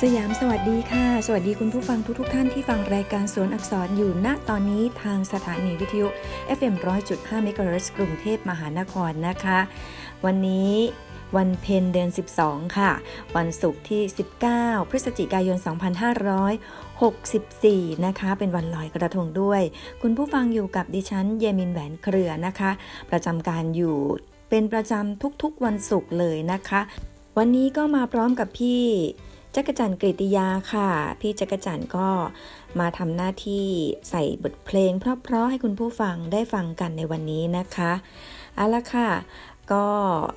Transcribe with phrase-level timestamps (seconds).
[0.03, 6.07] สยามสวัสดีค่ะ สวัสดีคุณผู้ฟังทุกทท่านที่ฟังรายการสวนอักษรอยู่ณตอนนี้ทางสถานีวิทยุ
[6.57, 6.75] FM
[7.09, 9.59] 100.5เมกะเฮิรซกรุงเทพมหานครนะคะ
[10.25, 10.73] วันนี้
[11.37, 12.09] วันเพ็ญเดือน
[12.39, 12.91] 12 ค่ะ
[13.35, 14.01] วันศุกร์ที่
[14.47, 15.57] 19 พฤศจิกายน
[17.21, 19.61] 2564 นะคะ เป็นวันลอยกระทงด้วย
[20.01, 22.71] คุณผู้ฟังอยู่กับดิฉัน เยมินแหวนเครือนะคะ
[23.09, 23.97] ประจำการอยู่
[24.49, 26.81] เป็นประจำทุกๆวันศุกร์เลยนะคะ
[27.37, 28.83] วันนี้ก็มาพร้อมกับพี่
[29.57, 30.89] จักรจันกริติยาค่ะ
[31.21, 32.09] พี่จักรจันก็
[32.79, 33.65] มาทำหน้าที่
[34.09, 37.91] ใส่บทเพลง เพราะๆให้คุณผู้ฟังได้ฟังกันในวันนี้นะคะ
[38.55, 39.09] เอาละค่ะ
[39.71, 39.85] ก็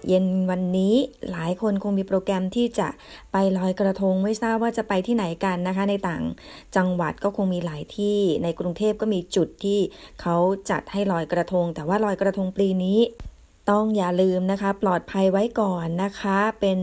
[0.09, 0.94] เย็นวันนี้
[1.30, 2.88] หลายคนคงมีโปรแกรมที่จะ
[3.32, 6.22] ไปลอยกระทงไม่ทราบว่าจะไปที่ไหนกันนะคะ ในต่าง
[6.76, 9.80] จังหวัดก็คงมีหลายที่ในกรุงเทพก็มีจุดที่
[10.20, 10.36] เขา
[10.70, 12.98] จัดให้ลอยกระทง แต่ว่าลอยกระทงปีนี้
[13.69, 16.78] ต้องอย่าลืมนะคะ ปลอดภัยไว้ก่อนนะคะ เป็น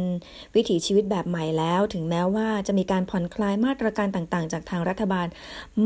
[0.56, 5.28] วิถีชีวิตแบบใหม่แล้ว ถึงแม้ว่าจะมีการผ่อนคลายมาตรการต่างๆ จากทางรัฐบาล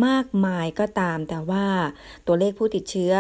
[0.06, 1.66] มากมายก็ตาม แต่ว่า
[2.28, 3.14] ตัวเลขผู้ติดเชื้อ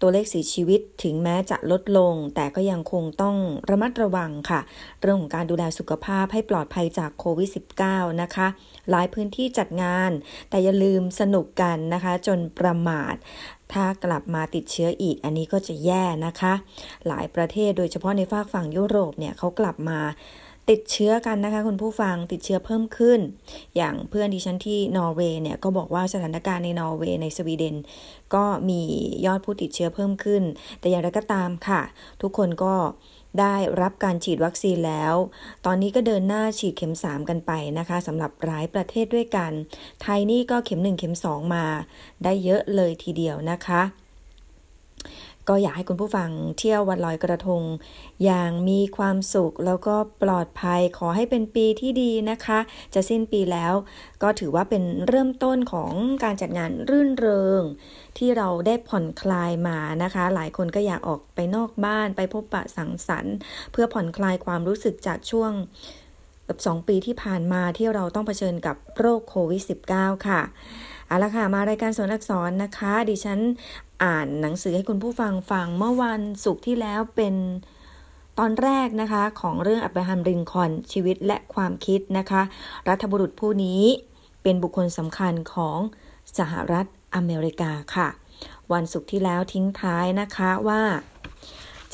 [0.00, 3.36] ตัวเลขเสียชีวิตถึงแม้จะลดลง แต่ก็ยังคงต้อง
[3.70, 4.60] ระมัดระวังค่ะ
[5.00, 7.50] เรื่องของการดูแลสุขภาพให้ปลอดภัยจากโควิด
[7.84, 8.46] -19 นะคะ
[8.90, 10.10] หลายพื้นที่จัดงาน
[10.50, 13.14] แต่อย่าลืมสนุกกันนะคะ จนประมาท
[13.72, 16.54] ถ้ากลับมาติดเชื้ออีกอันนี้ก็จะแย่นะคะ
[17.06, 20.00] หลายประเทศโดยเฉพาะในฝากฝั่งยุโรปเนี่ยเขากลับมา
[20.70, 23.20] ติดเชื้อกันนะคะคุณผู้ฟังติดเชื้อเพิ่มขึ้น
[23.76, 27.76] อย่างเพื่อนดิฉันที่นอร์เวย์เนี่ยก็บอกว่าสถานการณ์ในนอร์เวย์ในสวีเดน
[28.34, 28.80] ก็มี
[29.26, 30.42] ยอดผู้ติดเชื้อเพิ่มขึ้น
[30.80, 31.82] แต่อย่างไรก็ตามค่ะ
[32.22, 32.74] ทุกคนก็
[33.40, 35.14] ได้รับการฉีดวัคซีนแล้ว
[35.66, 39.52] ตอนนี้ก็เดินหน้าฉีดเข็ม 3 กันไปนะคะสำหรับหลายประเทศด้วยกัน
[40.02, 41.66] ไทยนี่ก็เข็ม 1 เข็ม 2 มา
[42.24, 43.82] ได้เยอะเลยทีเดียวนะคะ
[45.48, 47.62] ก็อยากให้คุณผู้ฟังเที่ยววันลอยกระทง
[48.24, 52.58] อย่างมีความสุขแล้วก็ปลอดภัยขอให้เป็นปีที่ดีนะคะ
[52.94, 53.74] จะสิ้นปีแล้ว
[54.22, 55.92] ก็ถือว่าเป็นเริ่มต้นของ
[56.24, 57.62] การจัดงานรื่นเริง
[58.18, 63.34] ที่เราได้ผ่อนคลายมานะคะ หลายคนก็อยากออกไปนอกบ้านไปพบปะสังสรรค์
[63.72, 65.52] เพื่อผ่อนคลายความรู้สึกจากช่วง
[66.48, 69.62] กับสองปีที่ผ่านมาที่เราต้องเผชิญกับโรคโควิด
[69.92, 70.40] -19 ค่ะ
[71.06, 73.40] เอาละค่ะมารายการสอนอักษรนะคะ ดิฉัน
[74.02, 77.34] อ่านหนังสือให้คุณผู้ฟังฟังเมื่อวันศุกร์ที่แล้วเป็น
[78.38, 82.42] ตอนแรกนะคะของเรื่องอับราฮัมริงคอนชีวิตและความคิดนะคะ
[82.88, 83.82] รัฐบุรุษผู้นี้
[84.42, 85.78] เป็นบุคคลสำคัญของ
[86.38, 88.08] สหรัฐอเมริกาค่ะ
[88.72, 90.82] วันศุกร์ที่แล้วทิ้งท้ายนะคะว่า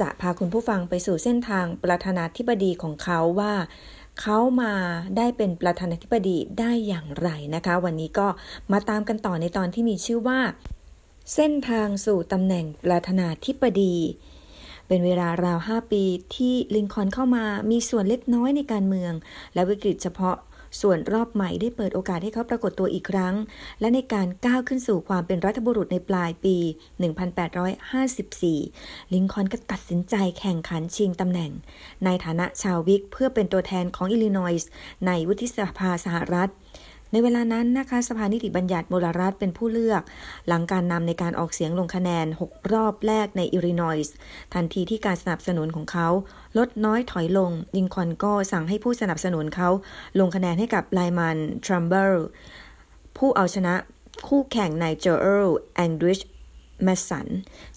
[0.01, 3.53] จะพาคุณผู้ฟังไปสู่เส้นทางประธานาธิบดีของเขาว่า
[4.21, 4.73] เขามา
[5.17, 8.29] ได้เป็นประธานาธิบดีได้อย่างไรนะคะ วันนี้ก็
[8.73, 10.41] มาตามกันต่อในตอนที่มีชื่อว่า
[11.35, 13.97] เส้นทางสู่ตำแหน่งประธานาธิบดี
[14.87, 16.05] เป็นเวลาราว 5 ปี
[16.37, 19.13] ที่ลิงคอนเข้ามามีส่วนเล็กน้อยในการเมือง
[19.55, 20.37] และวิกฤตเฉพาะ
[20.81, 23.35] ส่วนรอบใหม่ได้เปิดโอกาสให้เขาปรากฏตัวอีกครั้ง
[23.81, 26.57] และในการก้าวขึ้นสู่ความเป็นรัฐบุรุษในปลายปี
[27.81, 31.51] 1854 ลิงคอนก็ตัดสินใจแข่งขันชิงตำแหน่ง
[32.05, 34.71] ในฐานะชาววิกเพื่อเป็นตัวแทนของอิลลินอยส์
[35.07, 36.51] ในวุฒิสภาสหรัฐ
[37.13, 40.03] ในเวลานั้นนะคะสภานิติบัญญัติมลรัฐเป็นผู้เลือก
[40.49, 44.15] หลังการนำในการออกเสียงลงคะแนน 6 รอบแรกในอิลลินอยส์
[44.55, 46.09] ทันทีที่การสนับสนุนของเขา
[46.59, 49.69] ลดน้อยถอยลงลิงคอนก็สั่งให้ผู้สนับสนุนเขา
[50.21, 52.13] ลงคะแนนให้กับไลมันทรัมเบิล
[53.17, 53.75] ผู้เอาชนะ
[54.29, 56.21] คู่แข่งในเจอร์แองดริช
[56.85, 57.27] แมสัน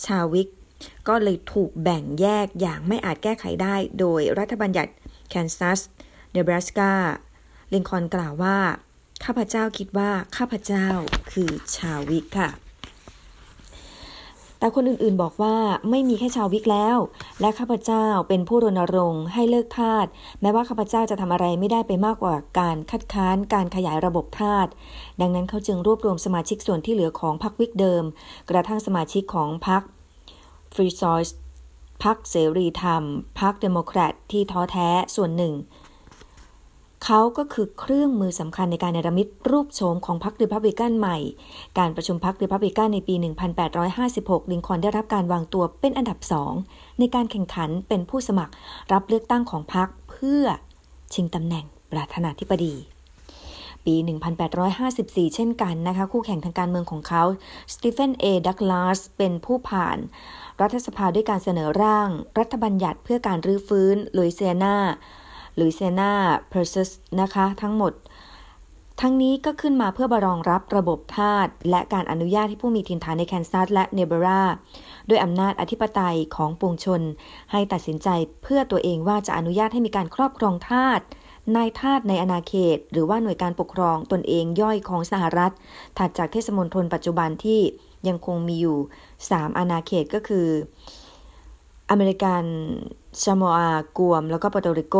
[0.04, 0.50] ชาวิก
[1.08, 4.92] ก็เลยถูกแบ่งแยกอย่างไม่อาจแก้ไขได้ โดยรัฐบัญญัติ
[5.30, 5.80] แคนซัส
[6.32, 6.92] เนบราสกา
[7.74, 8.58] ลิงคอนกล่าวว่า
[9.26, 10.88] ข้าพเจ้าคิดว่าข้าพเจ้า
[11.32, 12.50] คือชาววิกค่ะ
[14.60, 15.58] แต่คนอื่นๆบอกว่า
[15.90, 16.98] ไม่มีแค่ชาววิกแล้ว
[17.42, 20.06] และข้าพเจ้าเป็นผู้รณรงค์ให้เลิกทาส
[20.42, 24.68] แม้ว่าข้าพเจ้าจะทำอะไรไม่ได้ไปมากกว่าการคัดค้านการขยายระบบทาส
[25.22, 28.04] ดังนั้นเขาจึงรวบรวมสมาชิกส่วนที่เหลือของพรรควิกเดิม
[28.50, 29.82] กระทั่งสมาชิกของพรรค
[30.74, 31.38] ฟรีซอยล์
[32.04, 33.04] พรรคเสรีธรรม
[33.40, 35.54] พรรคเดโมแครตที่ท้อแท้ส่วนหนึ่ง
[37.04, 41.18] เขาก็คือเครื่องมือสำคัญในการเนรมิตรูปโฉมของพรรครีพับลิกันใหม่
[41.78, 43.16] การประชุมพรรครีพับลิกันในปี
[43.84, 46.54] 1856 ลิงคอนได้รับการวางตัวเป็นอันดับสอง
[47.00, 48.54] ในการแข่งขันเป็นผู้สมัคร
[48.92, 50.44] รับเลือกตั้งของพรรคเพื่อ
[51.14, 52.76] ชิงตำแหน่งประธานาธิบดี
[53.86, 53.96] ปี
[54.66, 57.24] 1854 เช่นกันนะคะ คู่แข่งทางการเมืองของเขา
[57.74, 59.98] สตีเฟนเอดักลาสเป็นผู้ผ่าน
[60.62, 62.10] รัฐสภาด้วยการเสนอร่าง
[62.40, 64.78] รัฐบัญญัติเพื่อการรื้อฟื้นลุยเซียนา
[65.56, 66.14] หรือเซียนา
[66.50, 66.90] เพอร์เชส
[67.22, 67.94] นะคะทั้งหมด
[69.02, 74.44] ทั้งนี้ก็ขึ้นมาเพื่อบรองรับระบบทาสและการอนุญาตให้ผู้มีถิ่นฐานในแคนซัสและเนบรา
[75.10, 77.02] ด้วยอำนาจอธิปไตยของปวงชน
[77.52, 78.08] ให้ตัดสินใจ
[78.44, 81.00] เพื่อตัวเองว่าจะอนุญาตให้มีการครอบครองทาส
[81.56, 85.52] นายทาสในอาณาเขต หรือว่าหน่วยการปกครองตนเองย่อยของสหรัฐ
[85.98, 87.62] ถัดจากเทศมนตรปัจจุบันที่
[88.08, 88.78] ยังคงมีอยู่
[89.18, 90.48] 3 อาณาเขตก็คือ
[91.90, 92.44] อเมริกัน
[93.24, 94.98] ซาโมอา กวม แล้วก็ปอร์โตริโก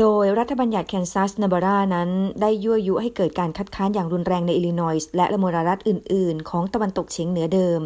[0.00, 2.10] โดยรัฐบัญญัติแคนซัสเนบราสกานั้น
[2.40, 7.80] ได้ยั่วยุให้เกิดการคัดค้านอย่างรุนแรงในอิลลินอยส์และมลรัฐอื่น ๆ ของตะวันตกเฉียงเหนือเดิม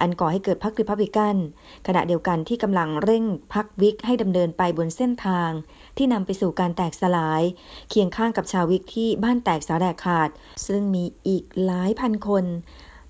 [0.00, 1.36] อันก่อให้เกิดพรรคริพับลิกัน
[1.86, 5.50] ขณะเดียวกันที่กำลังเร่งพรรควิกให้ดำเนินไปบนเส้นทาง
[5.96, 7.42] ที่นำไปสู่การแตกสลาย
[7.90, 10.30] เคียงข้างกับชาววิกที่บ้านแตกสาแดกขาด
[10.66, 12.44] ซึ่งมีอีกหลายพันคน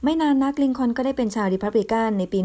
[0.04, 2.38] ไม่นานนักลิงคอนก็ได้เป็นชาวริพับลิกันในปี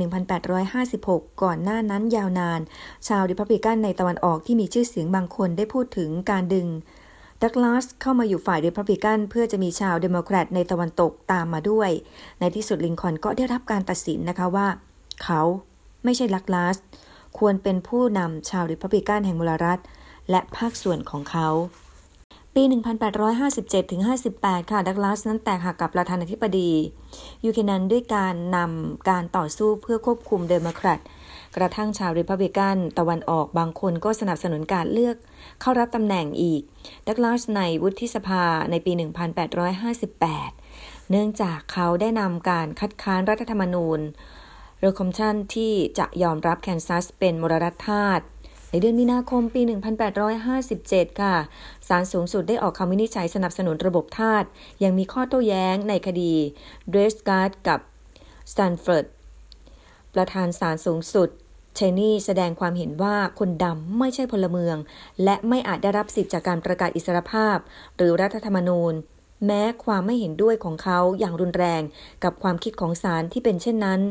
[0.67, 2.59] 1856 ก่อนหน้านั้นยาวนาน
[3.07, 6.67] ชาวริพับลิกันในตะวันออกที่มีชื่อเสียงบางคนได้พูดถึงการดึง
[7.41, 11.89] ดักลาสเข้ามาอยู่ฝ่ายริพับลิกันเพื่อจะมีชาวเดโมแครตในตะวันตกตามมาด้วย
[12.39, 14.67] ในที่สุดลิงคอนก็ได้รับการตัดสินนะคะว่า
[15.23, 15.41] เขา
[16.03, 16.77] ไม่ใช่ดักลาส
[17.37, 19.79] ควรเป็นผู้นำชาวริพับลิกันแห่งมลรัฐ
[20.29, 21.49] และภาคส่วนของเขา
[22.59, 22.65] ปี
[23.47, 26.71] 1857-58 ค่ะ ดักลาสนั้นแตกหักกับประธานาธิบดี
[27.45, 30.99] บูแคนันด้วยการนำการต่อสู้เพื่อควบคุมเดโมแครต
[31.55, 35.15] กระทั่งชาวริพับลิกันตะวันออกบางคนก็สนับสนุนการเลือก
[35.61, 36.61] เข้ารับตำแหน่งอีก
[37.07, 38.91] ดักลาสในวุฒิสภาในปี
[40.25, 43.99] 1858 เนื่องจากเขาได้นำการคัดค้านรัฐธรรมนูญ
[44.79, 48.19] เลอคอมป์ตันที่จะยอมรับแคนซัสเป็นมลรัฐทาส
[48.69, 49.61] ในเดือนมีนาคมปี
[50.41, 51.35] 1857 ค่ะ
[51.87, 54.43] ศาลสูงสุดได้ออกคำวินิจฉัยสนับสนุนระบบทาส
[54.83, 56.33] ยังมีข้อโต้แย้งในคดี
[56.89, 59.05] เดรดสก็อตต์กับแซนด์ฟอร์ด
[60.13, 61.29] ประธานศาลสูงสุด
[61.75, 64.77] เทนีย์แสดงความเห็นว่าคนดำไม่ใช่พลเมือง
[65.23, 67.57] และไม่อาจได้รับสิทธิจากการประกาศอิสรภาพ
[67.95, 68.93] หรือรัฐธรรมนูญ
[69.45, 71.81] แม้ความไม่เห็นด้วยของเขาอย่างรุนแรง
[72.23, 74.01] กับความคิดของศาลที่เป็นเช่นนั้น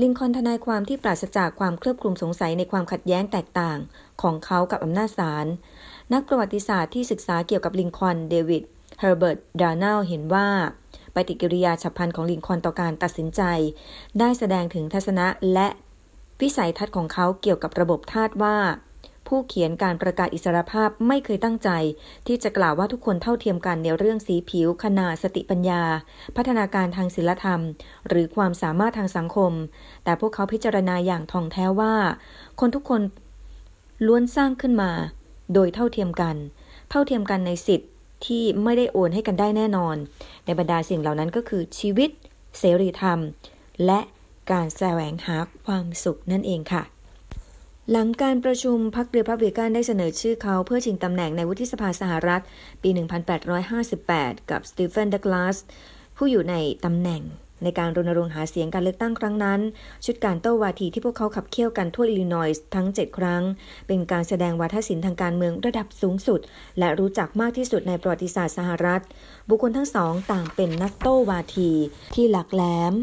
[0.00, 3.78] ลิงคอนทนายความที่ปราศจากความเคลือบคลุมสงสัยในความขัดแย้งแตกต่าง
[4.22, 5.46] ของเขากับอำนาจศาล
[6.12, 8.64] นักประวัติศาสตร์ที่ศึกษาเกี่ยวกับลิงคอนเดวิด
[9.00, 10.48] เฮอร์เบิร์ตโดนัลด์เห็นว่า
[11.14, 13.42] ปฏิกิริยาฉับพลันของลิงคอนต่อการตัดสินใจ
[14.18, 15.68] ได้แสดงถึงทัศนะและ
[16.40, 18.56] วิสัยทัศน์ของเขาเกี่ยวกับระบบทาสว่า
[19.34, 21.70] ผู้เขียนการประกาศอิสรภาพไม่เคยตั้งใจ
[22.26, 25.82] ที่จะกล่าวว่าทุกคนเท่าเทียมกันในเรื่องสีผิว ขนาดสติปัญญา
[26.36, 27.60] พัฒนาการทางศิลธรรม
[28.08, 29.52] หรือความสามารถทางสังคม
[30.04, 31.94] แต่พวกเขาพิจารณาอย่างท่องแท้ว่า
[32.60, 33.02] คนทุกคน
[34.06, 34.90] ล้วนสร้างขึ้นมา
[35.54, 36.36] โดยเท่าเทียมกัน
[36.90, 37.90] เท่าเทียมกันในสิทธิ์
[38.26, 39.96] ที่ไม่ได้โอนให้กันได้แน่นอน
[40.44, 42.10] ในบรรดาสิ่งเหล่านั้นก็คือชีวิต
[42.58, 43.18] เสรีธรรม
[43.86, 44.00] และ
[44.50, 46.84] การแสวงหาความสุขนั่นเองค่ะ
[47.90, 52.42] หลังการประชุมพรรครีพับลิกันได้เสนอชื่อเขาเพื่อชิงตำแหน่งในวุฒิสภาสหรัฐ
[52.82, 52.90] ปี
[53.70, 55.56] 1858 กับสตีเฟนดักลาส
[56.16, 57.22] ผู้อยู่ในตำแหน่ง
[57.62, 59.60] ในการรณรงค์หาเสียงการเลือกตั้งครั้งนั้น
[60.04, 63.42] ชุดการโต้วาทีที่พวกเขาขับเคี่ยวกันทั่วอิลลินอยส์ทั้ง 7 ครั้ง
[63.86, 66.40] เป็นการแสดงวาทศิลป์ทางการเมืองระดับสูงสุด
[66.78, 69.02] และรู้จักมากที่สุดในประวัติศาสตร์สหรัฐ
[69.48, 71.70] บุคคลทั้งสองต่างเป็นนักโต้วาที
[72.14, 72.62] ที่หลักแหล
[72.92, 72.94] ม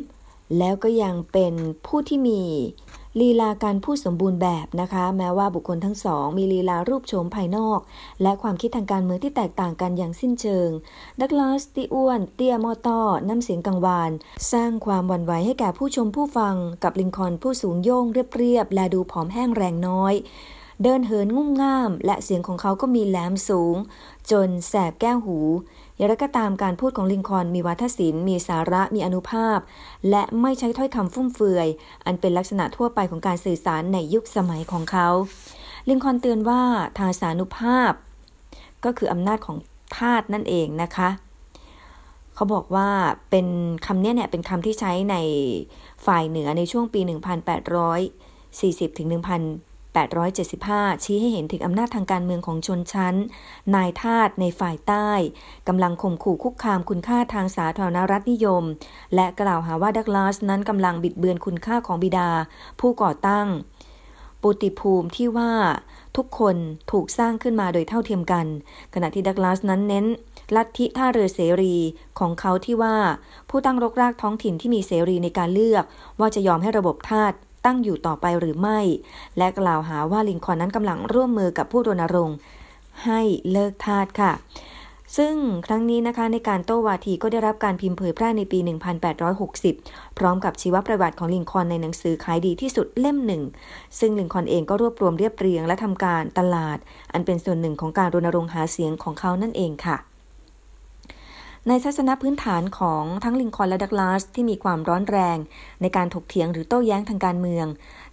[0.57, 1.53] แล้วก็ยังเป็น
[1.85, 2.41] ผู้ที่มี
[3.21, 7.79] ลีลาการพูดสมบูรณ์แบบนะคะ แม้ว่าบุคคลทั้งสอง มีลีลารูปโฉมภายนอก
[8.21, 10.69] และความคิดทางการเมืองที่แตกต่างกันอย่างสิ้นเชิง
[11.19, 14.11] ดักลาสที่อ้วน เตี้ยมอต้อน้ำเสียงกังวาน
[14.51, 20.13] สร้างความหวั่นไหวให้แก่ผู้ชมผู้ฟัง กับลิงคอนผู้สูงโย่งเรียบๆและดูผอมแห้งแรงน้อย
[20.83, 23.75] เดินเหินงุ่มง่าม และเสียงของเขาก็มีแหลมสูง
[24.31, 25.39] จนแสบแก้วหู
[25.99, 29.57] อย่างไรก็ตามการพูดของลิงคอนมีวัฒศิลป์มีสาระมีอนุภาพ
[30.09, 31.67] และไม่ใช้ถ้อยคำฟุ่มเฟือย
[32.05, 35.07] อันเป็นลักษณะทั่วไปของการสื่อสารในยุคสมัยของเขา
[35.89, 36.61] ลิงคอนเตือนว่า
[36.97, 37.91] ทางสานุภาพ
[38.85, 39.57] ก็คืออำนาจของ
[39.97, 41.09] ทาสนั่นเองนะคะ
[42.35, 42.89] เขาบอกว่า
[43.29, 43.47] เป็น
[43.85, 45.15] คำนี้เนี่ยเป็นคำที่ใช้ใน
[46.05, 47.01] ฝ่ายเหนือในช่วงปี
[47.79, 49.07] 1840ถึง
[49.89, 53.15] 875 ชี้ให้เห็นถึงอำนาจทางการเมืองของชนชั้น
[53.75, 55.09] นายทาสในฝ่ายใต้
[55.67, 58.63] กำลังข่มขู่คุกคามคุณค่าทางสาธารณรัฐนิยม
[59.15, 62.29] และกล่าวหาว่าดักลาสนั้นกำลังบิดเบือนคุณค่าของบิดา
[62.79, 63.47] ผู้ก่อตั้ง
[64.41, 65.53] ปุติภูมิที่ว่า
[66.17, 66.55] ทุกคน
[66.91, 68.45] ถูกสร้างขึ้นมาโดยเท่าเทียมกัน
[68.93, 70.05] ขณะที่ดักลาสนั้นเน้น
[70.55, 71.75] ลัทธิท่าเรือเสรี
[72.19, 72.95] ของเขาที่ว่า
[73.49, 75.83] ผู้ตั้งรกรากท้องถิ่นที่มีเสรีในการเลือก
[76.19, 77.33] ว่าจะยอมให้ระบบทาส
[77.69, 78.79] ตั้งอยู่ต่อไปหรือไม่
[79.37, 82.37] และกล่าวหาว่าลิงคอนนั้นกำลังร่วมมือกับผู้รณรงค์
[83.05, 83.21] ให้
[83.51, 84.31] เลิกทาสค่ะ
[85.17, 85.35] ซึ่ง
[85.67, 88.59] ครั้งนี้นะคะในการโต้วาทีก็ได้รับการพิมพ์เผยแพร่ในปี
[89.39, 93.43] 1860 พร้อมกับชีวประวัติของลิงคอนในหนังสือขายดีที่สุดเล่มหนึ่ง
[93.99, 96.77] ซึ่งลิงคอนเองก็รวบรวมเรียบเรียงและทำการตลาด
[97.13, 99.97] อันเป็นส่วนหนึ่งของการรณรงค์หาเสียงของเขานั่นเองค่ะ
[101.71, 105.37] ในทัศนพื้นฐานของทั้งลิงคอนและดักลาสที่มีความร้อนแรง
[105.81, 107.67] ในการถกเถียงหรือโต้แย้งทางการเมือง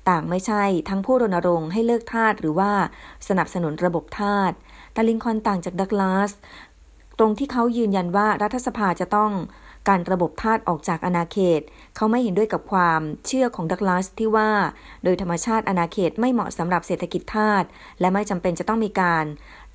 [0.08, 2.72] ต่างไม่ใช่ทั้งผู้รณรงค์ให้เลิกทาสหรือว่า
[3.28, 4.52] สนับสนุนระบบทาส
[4.92, 6.30] แต่ลิงคอนต่างจากดักลาส
[7.18, 9.32] ตรงที่เขายืนยันว่ารัฐสภาจะต้อง
[9.88, 11.60] การระบบทาสออกจากอาณาเขต
[11.96, 14.50] เขาไม่เห็นด้วยกับความเชื่อของดักลาสที่ว่า
[15.04, 17.64] โดยธรรมชาติอาณาเขตไม่เหมาะสำหรับเศรษฐกิจทาส
[18.00, 19.24] และไม่จำเป็นจะต้องมีการ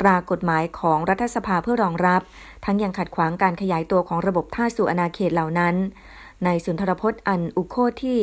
[0.02, 2.22] ตรากฎหมายของรัฐสภาเพื่อรองรับ
[2.66, 5.76] ทั้งยังขัดขวางการขยายตัวของระบบท่าสู่อาณาเขตเหล่านั้น
[6.46, 8.20] ในสุนทรพจน์อันอุโคที่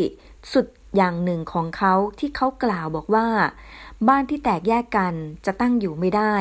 [0.53, 0.67] สุด
[0.97, 3.29] อย่างหนึ่งของเขาที่เขากล่าวบอกว่า
[4.09, 5.15] บ้านที่แตกแยกกัน
[5.47, 6.35] จะตั้งอยู่ไม่ได้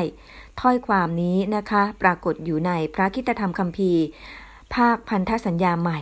[0.61, 4.03] ถ้อยความนี้นะคะ ปรากฏอยู่ในพระคิตธรรมคัมภีร์
[4.75, 6.01] ภาคพันธสัญญาใหม่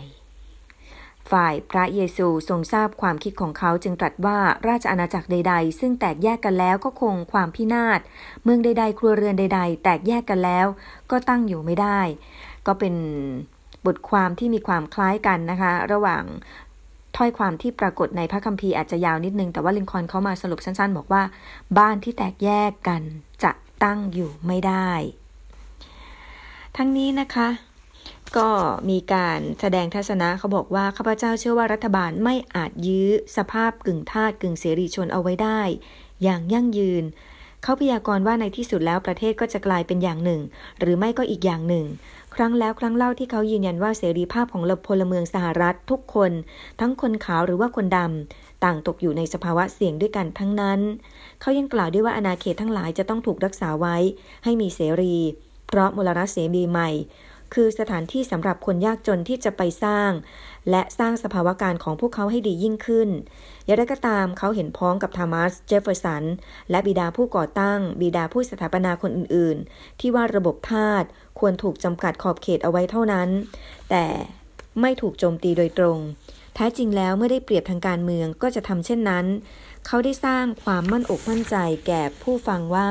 [1.31, 7.99] ฝ่ายพระเยซูทรงทราบความคิดของเขาจึงตรัสว่าราชอาณาจักรใด ๆ ซึ่งแตกแยกกันแล้วก็คงความพินาศ
[8.43, 10.67] เมืองใด ๆ ครัวเรือนใด ๆ แตกแยกกันแล้ว
[11.11, 11.99] ก็ตั้งอยู่ไม่ได้
[12.67, 12.95] ก็เป็น
[13.85, 16.23] บทความที่มีความคล้ายกันนะคะ ระหว่าง
[17.15, 21.23] ถ้อยความที่ปรากฏในพระคัมภีร์อาจจะยาวนิดนึง แต่ว่าลิงคอนเขามาสรุปสั้นๆ บอกว่า
[21.77, 23.01] บ้านที่แตกแยกกัน
[23.43, 23.51] จะ
[23.83, 24.91] ตั้งอยู่ไม่ได้
[26.77, 27.47] ทั้งนี้นะคะ
[28.37, 28.49] ก็
[28.89, 35.61] มีการแสดงทัศนะเขาบอกว่าข้าพเจ้าเชื่อว่ารัฐบาลไม่อาจยื้อสภาพกึ่งทาสกึ่งเสรีชนเอาไว้ได้
[36.23, 37.03] อย่างยั่งยืน
[37.63, 40.41] เขาพยากรณ์ว่าในที่สุดแล้วประเทศก็จะกลายเป็นอย่างหนึ่ง
[40.79, 41.85] หรือไม่ก็อีกอย่างหนึ่ง
[42.35, 46.31] ครั้งแล้วครั้งเล่าที่เขายืนยันว่าเสรีภาพของพลเมืองสหรัฐทุกคน
[46.79, 50.79] ทั้งคนขาวหรือว่าคนดำต่างตกอยู่ในสภาวะเสี่ยงด้วยกันทั้งนั้น
[51.41, 53.95] เขายังกล่าวด้วยว่าอาณาเขตทั้งหลายจะต้องถูกรักษาไว้
[54.43, 55.15] ให้มีเสรี
[55.67, 56.89] เพราะมลรัฐเสรีใหม่
[57.53, 60.11] คือสถานที่สำหรับคนยากจนที่จะไปสร้าง
[60.69, 63.09] และสร้างสภาวะการของพวกเขาให้ดียิ่งขึ้น
[63.65, 66.23] อย่างไรก็ตามเขาเห็นพ้องกับทามัสเจฟเฟอร์สัน
[66.69, 71.03] และบิดาผู้ก่อตั้ง บิดาผู้สถาปนาคนอื่นๆ ที่ว่าระบบทาส
[71.39, 73.29] ควรถูกจำกัดขอบเขตเอาไว้เท่านั้น
[73.89, 74.05] แต่
[74.81, 75.99] ไม่ถูกโจมตีโดยตรง
[76.55, 79.25] แท้จริงแล้วเมื่อได้เปรียบทางการเมืองก็จะทำเช่นนั้น
[79.87, 81.55] เขาได้สร้างความมั่นอกมั่นใจ
[81.87, 82.89] แก่ผู้ฟังว่า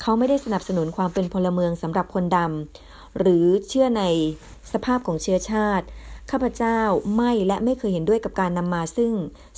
[0.00, 4.02] เขาไม่ได้สนับสนุนความเป็นพลเมืองสำหรับคนดำ หรือเชื่อใน
[4.72, 5.86] สภาพของเชื้อชาติ
[6.30, 6.80] ข้าพเจ้า
[7.16, 9.12] ไม่และไม่เคยเห็นด้วยกับการนำมาซึ่ง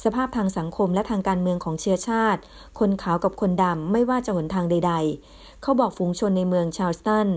[0.05, 2.41] สภาพทางสังคมและทางการเมืองของเชื้อชาติ
[2.79, 4.93] คนขาวกับคนดำไม่ว่าจะหนทางใด
[5.29, 7.29] ๆ เขาบอกฝูงชนในเมืองชาลสตัน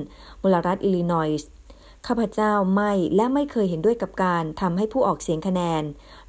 [0.41, 1.49] มลรัฐอิลลินอยส์
[2.07, 5.83] ข้าพเจ้าไม่และไม่เคยเห็นด้วยกับการทำให้ผู้ออกเสียงคะแนน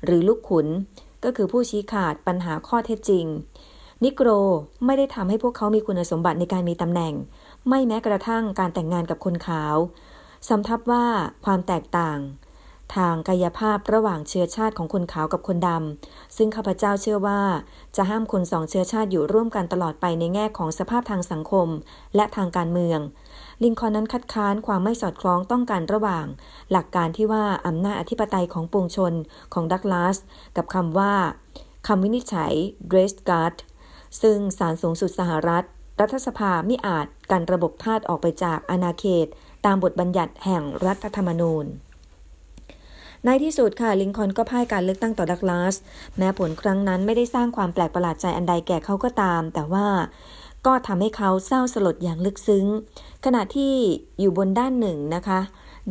[0.04, 0.66] หรือลูกขุน
[1.25, 3.25] ก็คือผู้ชี้ขาดปัญหาข้อเท็จจริง
[4.04, 4.28] นิโกร
[4.84, 7.14] ไม่ได้ทำให้พวกเขามีคุณสมบัติในการมีตำแหน่ง
[7.69, 9.76] ไม่แม้กระทั่งการแต่งงานกับคนขาว
[10.49, 11.07] สำทับว่า
[11.45, 12.19] ความแตกต่าง
[12.95, 17.42] ทางกายภาพระหว่างเชื้อชาติของคนขาวกับคนดำซึ่งข้าพเจ้าเชื่อว่า
[17.97, 21.69] จะห้ามคนสองเชื้อชาติอยู่ร่วมกันตลอดไปในแง่ของสภาพทางสังคม
[22.16, 23.00] และทางการเมือง
[23.62, 26.26] ลิงคอนนั้นคัดค้านความไม่สอดคล้องต้องกันระหว่าง
[26.71, 29.12] หลักการที่ว่าอำนาจอธิปไตยของปวงชน
[29.54, 30.16] ของดักลาส
[30.57, 31.14] กับคำว่า
[31.87, 32.52] คำวินิจฉัย
[32.90, 33.57] d r e s g a r d
[34.23, 35.64] ซึ่งศาลสูงสุดสหรัฐ
[36.02, 39.26] รัฐสภาไม่อาจกันระบบทาสออกไปจากอาณาเขต
[39.66, 41.66] ตามบทบัญญัติแห่งรัฐธรรมนูญ
[43.25, 45.75] ในที่สุดค่ะ ลิงคอนก็พ่ายการเลือกตั้งต่อดักลาส
[46.16, 49.87] แม้ผลครั้งนั้นไม่ได้สร้างความแปลกประหลาดใจอันใดแก่เขาก็ตาม แต่ว่า
[50.66, 52.66] ก็ทำให้เขาเศร้าสลดอย่างลึกซึ้ง
[53.25, 53.75] ขณะที่
[54.21, 55.40] อยู่บนด้านหนึ่งนะคะ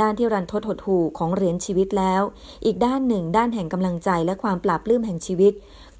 [0.01, 2.21] ด้านที่รันทดหดหู่ของเหรียญชีวิตแล้ว
[2.65, 5.53] อีกด้านหนึ่ง ด้านแห่งกำลังใจและความปลาบปลื้มแห่งชีวิต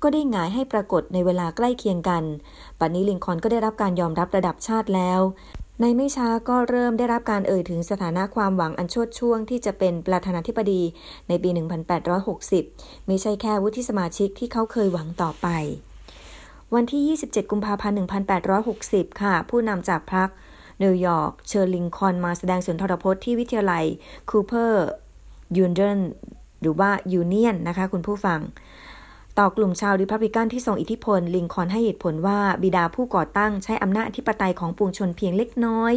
[0.04, 2.24] ก็ได้หงายให้ปรากฏในเวลาใกล้เคียงกัน
[2.80, 5.22] ปัจจุบันลิงคอนก็ได้รับการยอมรับระดับชาติแล้ว
[5.80, 10.82] ในไม่ช้าก็เริ่มได้รับการเอ่ยถึงสถานะความหวังอันโชติช่วงที่จะเป็นประธานาธิบดี
[11.28, 11.50] ในปี
[12.30, 15.48] 1860 ไม่ใช่แค่วุฒิสมาชิกที่เขาเคยหวังต่อไป
[16.74, 17.98] วันที่ 27 กุมภาพันธ์
[18.58, 20.30] 1860 ค่ะ ผู้นำจากพรรค
[20.84, 23.86] นิวยอร์กเชิญลิงคอนมาแสดงสุนทรพจน์ที่วิทยาลัย
[24.30, 24.86] คูเปอร์
[25.58, 26.00] ยูเนี่ยน
[26.62, 28.40] หรือว่ายูเนียนนะคะคุณผู้ฟัง
[29.40, 35.94] ต่อกลุ่มชาวริพับลิกันที่ทรงอิทธิพล ลิงคอนให้เหตุผลว่าบิดาผู้ก่อตั้งใช้อำนาจอธิปไตยของปวงชนเพียงเล็กน้อย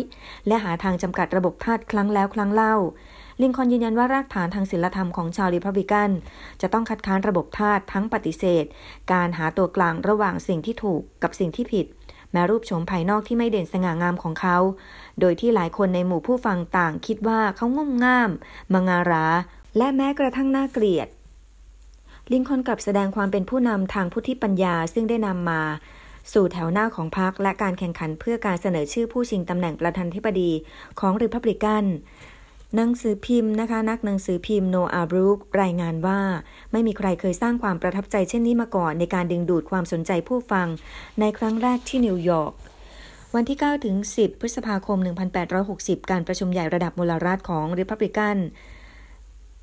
[0.47, 2.75] และหาทางจำกัดระบบทาสครั้งแล้วครั้งเล่า
[3.43, 6.11] ลิงคอนยืนยันว่ารากฐานทางศีลธรรมของชาวริพับลิกัน
[6.61, 8.65] จะต้องคัดค้านระบบทาสทั้งปฏิเสธ
[9.13, 11.87] การหาตัวกลางระหว่างสิ่งที่ถูกกับสิ่งที่ผิด
[12.33, 14.57] แม้รูปโฉมภายนอกที่ไม่เด่นสง่างามของเขา
[15.21, 18.31] โดยที่หลายคนในหมู่ผู้ฟังต่างคิดว่าเขางุ่มง่าม
[18.73, 19.27] มางารา
[19.77, 21.09] และแม้กระทั่งน่าเกลียด
[22.33, 25.63] ลิงคอนกลับแสดงความเป็นผู้นำทางพุทธิปัญญาซึ่งได้นำมา
[26.33, 30.51] สู่แถวหน้าของพรรคและการแข่งขันเพื่อการเสนอชื่อผู้ชิงตำแหน่งประธานาธิบดี
[31.01, 31.85] ของริพับลิกัน
[32.77, 36.21] หนังสือพิมพ์นะคะ นักหนังสือพิมพ์โนอาบรูกรายงานว่า
[36.73, 40.67] ไม่มีใครเคยสร้างความประทับใจเช่นนี้มาก่อน ในการดึงดูดความสนใจผู้ฟัง
[41.21, 42.53] ในครั้งแรกที่นิวยอร์ก
[43.35, 44.99] วันที่ 9 ถึง 10 พฤษภาคม
[45.55, 48.37] 1860 การประชุมใหญ่ระดับมลรัฐของริพับลิกัน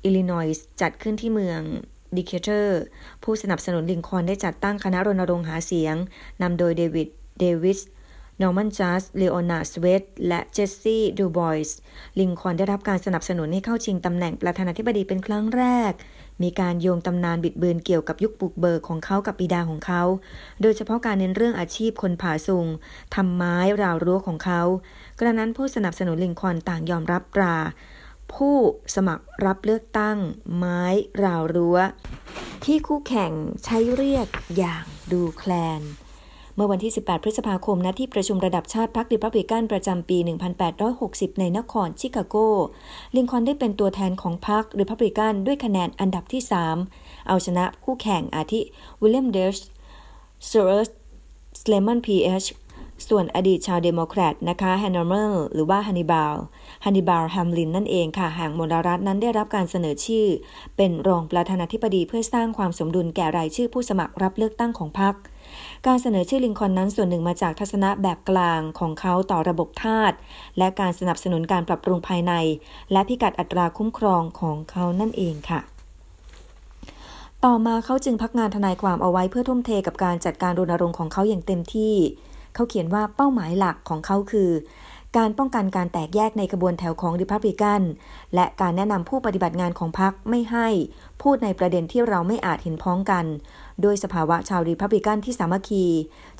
[0.04, 1.62] อิลลินอยส์จัดขึ้นที่เมือง
[2.16, 2.80] ดิเคเตอร์
[3.22, 5.96] ผู้สนับสนุนลิงคอนได้จัดตั้งคณะรณรงค์หาเสียง
[6.42, 7.80] นำโดยเดวิด เดวิส
[8.40, 11.76] นอร์มันจัดด์ เลโอนาร์ด สเวตต์ และเจสซี่ดูบอยส์
[12.20, 15.92] ลิงคอนได้รับการสนับสนุนให้เข้าชิงตำแหน่งประธานาธิบดีเป็นครั้งแรก
[16.42, 20.02] มีการโยงตำนานบิดเบือนเกี่ยวกับยุคบุกเบิกของเขากับบิดาของเขา
[20.62, 22.66] โดยเฉพาะการเน้นเรื่องอาชีพคนผ่าซุง
[23.14, 24.62] ทำไม้ราวรั้วของเขา
[25.18, 27.56] กระนั้นผู้สนับสนุนลิงคอนต่างยอมรับตรา
[28.34, 28.56] ผู้
[28.94, 30.18] สมัครรับเลือกตั้ง
[30.56, 30.82] ไม้
[31.24, 31.78] ราวรั้ว
[32.64, 33.32] ที่คู่แข่ง
[33.64, 35.82] ใช้เรียกอย่างดูแคลน
[36.54, 40.18] เมื่อวันที่ 18 พฤษภาคมณที่ประชุมระดับชาติพรรคริพับลิกันประจำปี
[40.78, 42.36] 1860 ในนครชิคาโก
[43.16, 46.42] ลิงคอนได้เป็นตัวแทนของพรรคริพับลิกันด้วยคะแนนอันดับที่
[46.84, 48.60] 3 เอาชนะคู่แข่งอาทิ
[49.00, 49.56] วิลเลียมเอช
[50.46, 50.90] เซเวิร์
[51.60, 52.44] ด แซลมอนพี เชส
[53.08, 56.36] ส่วนอดีตชาวเดโมแครตนะคะแฮนนอร์เมลหรือว่าฮันนิบาล
[56.84, 60.26] ฮันนิบาลแฮมลินนั่นเองค่ะแห่งมลรัฐนั้นได้รับการเสนอชื่อ
[60.76, 65.14] เป็นรองประธานาธิบดีเพื่อสร้างความสมดุลแก่รายชื่อผู้สมัครรับเลือกตั้งของพรรค
[65.86, 70.12] การเสนอชื่อลิงคอนนั้นส่วนหนึ่งมาจากทัศนะแบบกลางของเขาต่อระบบทาส
[70.58, 72.32] และการสนับสนุนการปรับปรุงภายใน
[72.92, 75.60] และพิกัดอัตราคุ้มครองของเขานั่นเองค่ะ
[77.44, 81.94] ต่อมาเขาจึงพักงานทนายความเอาไว้เพื่อทุ่มเทกับการจัดการรณรงค์ของเขาอย่างเต็มที่
[82.54, 84.50] เขาเขียนว่าเป้าหมายหลักของเขาคือ
[85.16, 87.82] การป้องกันการแตกแยกในกระบวนแถวของริพับลิกัน
[88.34, 90.68] และการแนะนำผู้ปฏิบัติงานของพรรคไม่ให้
[91.22, 93.24] พูดในประเด็นที่เราไม่อาจเห็นพ้องกัน
[93.82, 95.84] โดยสภาวะชาวริพับลิกันที่สามัคคี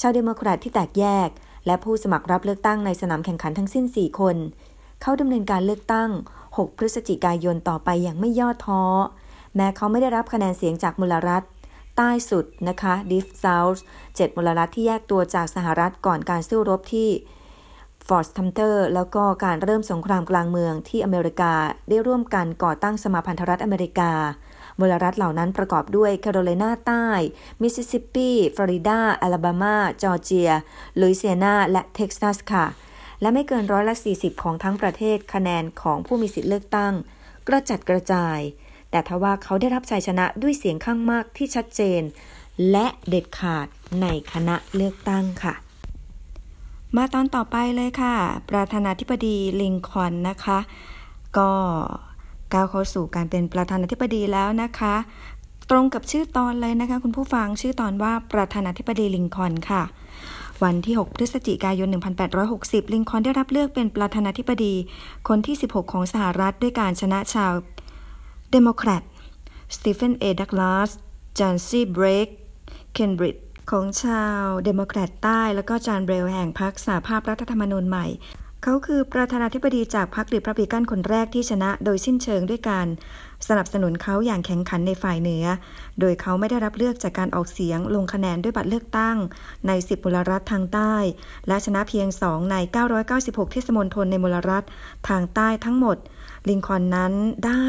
[0.00, 1.28] ชาวเดโมแครตที่แตกแยก
[1.66, 4.36] และผู้สมัครรับเลือกตั้งในสนามแข่งขันทั้งสิ้น 4 คน
[5.02, 6.10] เข้าดำเนินการเลือกตั้ง
[6.46, 8.82] 6 พฤศจิกายนต่อไปอย่างไม่ย่อท้อ
[9.56, 11.42] แม้เขาไม่ได้รับคะแนนเสียงจากมลรัฐ
[11.96, 17.10] ใต้สุดนะคะ Deep South 7มลรัฐที่แยกตัวจากสหรัฐก่อนการสู้รบที่
[18.06, 21.52] ฟอร์ตซัมเตอร์แล้วก็การเริ่มสงครามกลางเมืองที่อเมริกา
[21.88, 24.12] ได้ร่วมกันก่อตั้งสมาพันธรัฐอเมริกา
[24.80, 27.06] มลรัฐเหล่านั้นประกอบด้วยแคโรไลนาใต้
[27.62, 30.50] มิสซิสซิปปี ฟลอริดาอลาบามา จอร์เจีย
[31.00, 32.66] ลุยเซียนา และเท็กซัสค่ะ
[33.20, 36.94] และไม่เกินร้อยละ 40 ของทั้งประเทศคะแนนของผู้มีสิทธิเลือกตั้ง
[37.48, 38.38] กระจัดกระจาย
[38.92, 42.02] แต่ทว่าเขาได้รับชัยชนะด้วยเสียงข้างมากที่ชัดเจน
[42.70, 43.66] และเด็ดขาด
[44.00, 45.54] ในคณะเลือกตั้งค่ะ
[46.96, 48.14] มาตอนต่อไปเลยค่ะ
[48.50, 50.58] ประธานาธิบดีลิงคอนนะคะ
[51.38, 51.50] ก็
[52.52, 54.94] ก้าวเข้าสู่การเป็นประธานาธิบดีแล้วนะคะ
[55.70, 59.82] ตรงกับชื่อตอนเลยนะคะ คุณผู้ฟังชื่อตอนว่าประธานาธิบดีลิงคอนค่ะ
[60.62, 61.88] วันที่ 6 พฤศจิกายน
[62.40, 64.74] 1860 ลิงคอนได้รับเลือกเป็นประธานาธิบดี
[65.28, 67.52] คนที่ 16 ของสหรัฐด้วยการชนะชาว
[68.52, 69.02] เดโมแครต
[69.76, 70.90] สตีเฟนเอดักลาส
[71.38, 73.36] จอห์นซีเบรกคินริดจ์
[73.70, 78.06] ของชาวเดโมแครตใต้ แล้วก็จอห์นเบลล์แห่งพรรคสหภาพรัฐธรรมนูญใหม่
[78.62, 82.86] เขาคือประธานาธิบดีจากพรรคริพับลิกันคนแรกที่ชนะโดยสิ้นเชิงด้วยการ
[83.48, 85.44] สนับสนุนเขาอย่างแข็งขันในฝ่ายเหนือ
[86.00, 89.16] โดยเขาไม่ได้รับเลือกจากการออกเสียงลงคะแนนด้วยบัตรเลือกตั้ง
[89.66, 90.94] ใน 10มลรัฐทางใต้
[91.48, 92.56] และชนะเพียง 2 ใน
[93.04, 94.64] 996 เทศมนตรในมลรัฐ
[95.08, 95.96] ทางใต้ทั้งหมด
[96.48, 97.12] ลิงคอนนั้น
[97.46, 97.64] ได้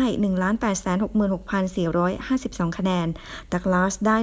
[1.33, 3.07] 1,866,452 คะแนน
[3.51, 4.15] ดักลาสได้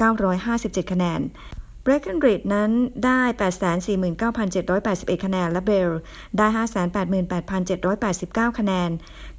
[0.00, 1.22] 1,376,957 คะแนน
[1.82, 2.70] เบรกเกนริดนั้น
[3.04, 3.20] ได้
[4.22, 5.90] 849,781 คะแนน และเบล
[6.36, 6.46] ได้
[8.52, 8.90] 588,789 คะแนน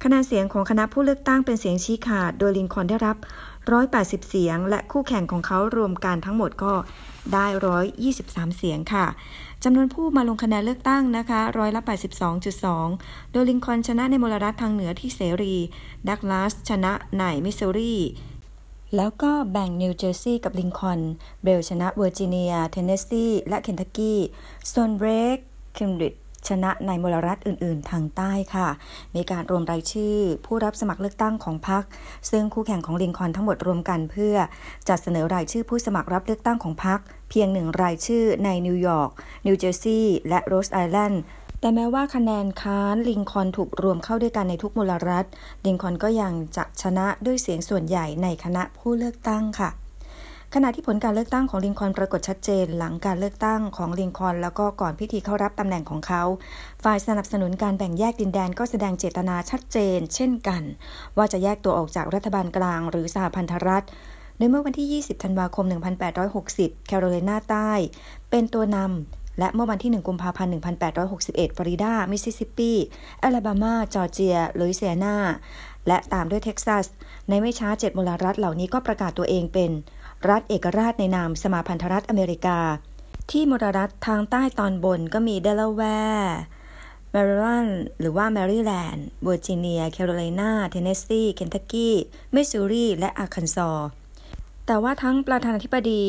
[0.02, 3.16] คะแนนเสียงของคณะผู้เลือกตั้งเป็นเสียงชี้ขาด โดยลิงคอนได้รับ
[3.72, 6.72] 180 เสียง และคู่แข่งของเขารวมกันทั้งหมดก็
[7.32, 7.46] ได้
[8.02, 9.06] 123 เสียงค่ะ
[9.64, 11.80] จำนวนผู้มาลงคะแนนเลือกตั้งนะคะร้อยละ
[12.56, 15.56] 82.2 โดยลิงคอนชนะในมลรัฐทางเหนือที่เสรี
[16.08, 17.96] ดักลาสชนะในมิสซูรี
[18.96, 21.00] แล้วก็แบ่งนิวเจอร์ซีย์กับลิงคอน
[21.42, 24.20] เบลชนะเวอร์จิเนีย เทนเนสซี และเคนทักกี้
[24.72, 26.14] ส่วนเบรกคินริดจ์
[26.48, 28.68] ชนะในมลรัฐอื่น ๆ ทางใต้ค่ะ
[29.14, 31.84] มีการรวมรายชื่อ ผู้รับสมัครเลือกตั้งของพรรค
[32.30, 34.34] ซึ่งคู่แข่งของลิงคอนทั้งหมดรวมกันเพื่อ
[34.88, 39.10] จัดเสนอรายชื่อผู้สมัครรับเลือกตั้งของพรรค เพียงหนึ่งรายชื่อในนิวยอร์ก
[39.46, 41.22] นิวเจอร์ซีย์ และโรดไอแลนด์
[41.60, 45.26] แต่แม้ว่าคะแนนค้านลิงคอนถูกรวมเข้าด้วยกันในทุกมลรัฐ
[45.66, 49.70] ลิงคอนก็ยังจะชนะด้วยเสียงส่วนใหญ่ในคณะผู้เลือกตั้งค่ะ
[50.54, 56.22] ขณะที่ผลการเลือกตั้งของลิงคอนปรากฏชัดเจน หลังการเลือกตั้งของลิงคอนแล้วก็ก่อนพิธีเข้ารับตำแหน่งของเขา
[56.84, 60.62] ฝ่ายสนับสนุนการแบ่งแยกดินแดนก็แสดงเจตนาชัดเจน เช่นกัน
[61.16, 63.84] ว่าจะแยกตัวออกจากรัฐบาลกลางหรือสหพันธรัฐ
[64.38, 65.66] โดยเมื่อวันที่ 20 ธันวาคม
[66.26, 67.70] 1860 แคโรไลนาใต้
[68.30, 70.52] เป็นตัวนำ และเมื่อวันที่ 1 กุมภาพันธ์
[71.02, 72.72] 1861 ฟลอริดา มิสซิสซิปปี
[73.22, 75.16] อลาบามา จอร์เจีย ลุยเซียนา
[75.86, 76.86] และตามด้วยเท็กซัส
[77.28, 79.70] ในไม่ช้าเจ็ดมลรัฐเหล่านี้ก็ประกาศตัวเองเป็น
[80.28, 82.58] รัฐเอกราชในนามสมาพันธรัฐอเมริกา
[83.30, 85.82] ที่มลรัฐทางใต้ตอนบนก็มีเดลาแว
[86.20, 86.38] ร์
[87.12, 91.94] แมริแลนด์หรือว่าแมริแลนด์เวอร์จิเนีย แคโรไลนา เทนเนสซี เคนทักกี้
[92.34, 93.70] มิสซูรี และอาคันซอ
[94.70, 96.02] แต่ว่าทั้งประธานาธิบดี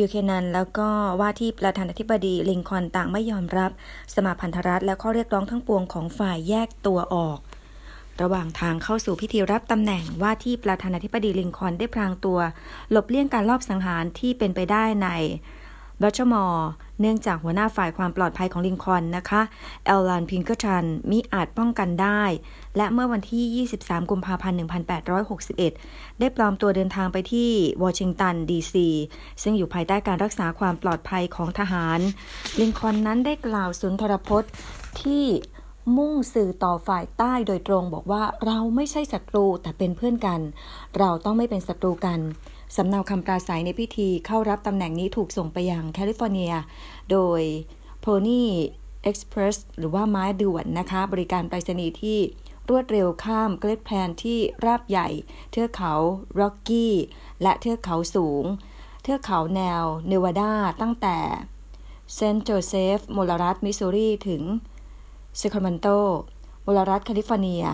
[0.00, 0.88] บูแคนันแล้วก็
[1.20, 3.70] ว่าที่ประธานาธิบดีลิงคอนต่างไม่ยอมรับ
[4.14, 7.38] สมาพันธรัฐและข้อเรียกร้องทั้งปวงของฝ่ายแยกตัวออก
[8.22, 12.38] ระหว่างทางเข้าสู่พิธีรับตำแหน่งว่าที่ประธานาธิบดีลิงคอนได้พรางตัว
[12.90, 15.08] หลบเลี่ยงการลอบสังหารที่เป็นไปได้ใน
[16.02, 16.68] บัลติมอร์
[17.00, 19.42] เนื่องจากหัวหน้าฝ่ายความปลอดภัยของลิงคอนนะคะ
[19.86, 22.22] อัลลันพิงเคอร์ตันมิอาจป้องกันได้
[22.76, 24.56] และเมื่อวันที่ 23 กุมภาพันธ์
[25.38, 27.50] 1861 ได้ปลอมตัวเดินทางไปที่
[27.82, 28.88] วอชิงตันดีซี
[29.42, 32.00] ซึ่งอยู่ภายใต้การรักษาความปลอดภัยของทหาร
[32.60, 34.50] ลิงคอนนั้นได้กล่าวสุนทรพจน์
[35.00, 35.24] ที่
[35.96, 40.40] มุ่งสื่อต่อฝ่ายใต้โดยตรงบอกว่าเราไม่ใช่ศัตรูแต่เป็นเพื่อนกัน
[40.98, 42.18] เราต้องไม่เป็นศัตรูกัน
[42.74, 46.52] สำเนาคำปราศัยในพิธีเข้ารับตำแหน่งนี้ถูกส่งไปยังแคลิฟอร์เนีย
[47.10, 47.40] โดย
[48.04, 48.44] Pony
[49.10, 52.18] Express หรือว่าไม้ด่วนนะคะ บริการไปรษณีย์ที่
[52.68, 55.08] รวดเร็วข้ามเกล็ดแพลนที่ราบใหญ่
[55.50, 55.94] เทือกเขา
[56.38, 56.94] ร็อกกี้
[57.42, 58.44] และเทือกเขาสูง
[59.02, 61.18] เทือกเขาแนวเนวาดาตั้งแต่
[62.14, 64.42] เซนต์โจเซฟมลรัฐมิสซูรีถึง
[65.36, 65.86] เซคราเมนโต
[66.66, 67.64] มลรัฐแคลิฟอร์เนีย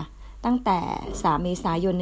[0.45, 0.79] ตั้งแต่
[1.11, 1.95] 3 เมษายน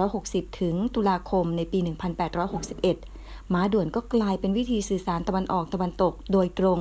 [0.00, 6.78] 1860 ถึงตุลาคมในปี 1861 ม้าด่วนก็กลายเป็นวิธีสื่อสารตะวันออกตะวันตกโดยตรง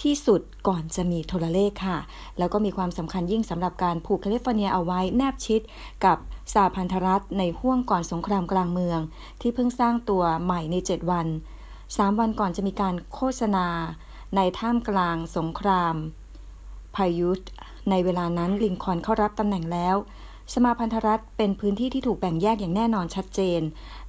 [0.00, 1.98] ที่สุดก่อนจะมีโทรเลขค่ะ
[2.38, 5.60] แล้วก็มีความสำคัญยิ่งสำหรับการผูกแคลิฟอร์เนียเอาไว้แนบชิด
[6.04, 6.18] กับ
[6.52, 9.00] สหพันธรัฐในห้วงก่อนสงครามกลางเมือง
[9.40, 11.26] ที่เพิ่งสร้างตัวใหม่ใน 7 วัน
[11.74, 13.66] 3 วันก่อนจะมีการโฆษณา
[14.36, 15.94] ในท่ามกลางสงคราม
[16.96, 17.30] พายุ
[17.90, 19.96] ในเวลานั้นลิงคอนเข้ารับตำแหน่งแล้ว
[20.54, 23.60] สมาพันธรัฐเป็นพื้นที่ที่ถูกแบ่งแยกอย่างแน่นอนชัดเจน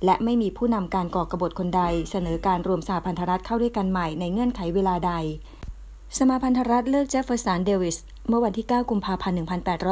[0.06, 5.14] และไม่มีผู้นำการก่อกบฏคนใด เสนอการรวมสหพันธรัฐเข้าด้วยกันใหม่ในเงื่อนไขเวลาใด
[6.18, 7.98] สมาพันธรัฐเลือกเจฟเฟอร์สันเดวิส
[8.28, 9.38] เมื่อวันที่ 9 กุมภาพันธ์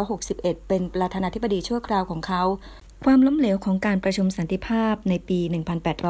[0.06, 2.44] 1861 เป็นประธานาธิบดีชั่วคราวของเขา
[3.06, 5.40] ความล้มเหลวของการประชุมสันติภาพในปี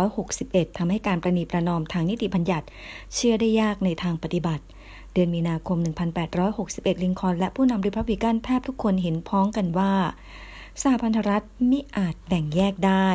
[0.04, 2.66] 1861 ทำให้การประนีประนอมทางนิติบัญญัติ
[3.14, 4.64] เชื่อได้ยากในทางปฏิบัติ
[5.18, 5.78] เดือนมีนาคม
[6.42, 9.94] 1861 ลิงคอนและผู้นำริพับลิกันแทบทุกคนเห็นพ้องกันว่า
[10.82, 13.10] สหพันธรัฐมิอาจแบ่งแยกได้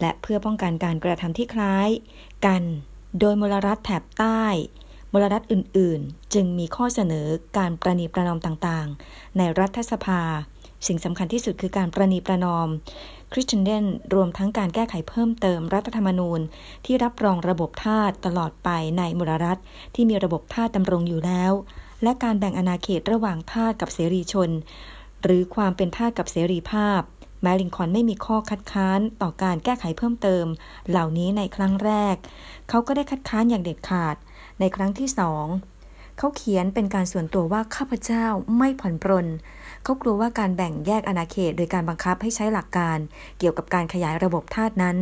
[0.00, 1.88] และเพื่อป้องกันการกระทำที่คล้าย
[2.46, 2.62] กัน
[3.20, 4.42] โดยมลรัฐแถบใต้
[5.12, 7.26] มลรัฐอื่น ๆ จึงมีข้อเสนอ
[7.58, 10.22] การประนีประนอมต่าง ๆ ในรัฐสภา
[10.86, 12.68] สิ่งสำคัญที่สุดคือการประนีประนอม
[13.32, 13.84] คริสเตนเดน
[14.14, 16.40] รวมทั้งการแก้ไขเพิ่มเติมรัฐธรรมนูญ
[16.84, 19.60] ที่รับรองระบบทาสตลอดไปในมลรัฐ
[19.94, 21.52] ที่มีระบบทาสดำรงอยู่แล้ว
[22.02, 24.50] และการแบ่งอาณาเขตระหว่างทาสกับเสรีชน
[25.22, 27.00] หรือความเป็นทาสกับเสรีภาพ
[27.42, 30.46] แมลิงคอนไม่มีข้อคัดค้านต่อการแก้ไขเพิ่มเติม
[30.90, 32.16] เหล่านี้ในครั้งแรก
[32.68, 34.16] เขาก็ได้คัดค้านอย่างเด็ดขาด
[34.60, 35.46] ในครั้งที่สอง
[36.18, 38.26] เขาเขียนเป็นการส่วนตัวว่าข้าพเจ้า
[38.58, 39.26] ไม่ผ่อนปรน
[39.88, 42.98] เขากลัวว่าการแบ่งแยกอาณาเขต โดยการบังคับให้ใช้หลักการ
[43.38, 44.96] เกี่ยวกับการขยายระบบทาสนั้น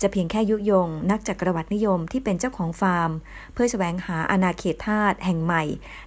[0.00, 3.10] จะเพียงแค่ยุยง นักจักรวรรดินิยมที่เป็นเจ้าของฟาร์ม
[3.52, 5.62] เพื่อแสวงหาอาณาเขตทาสแห่งใหม่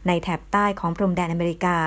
[0.07, 1.77] ในแถบใต้ของพรมแดนอเมริกา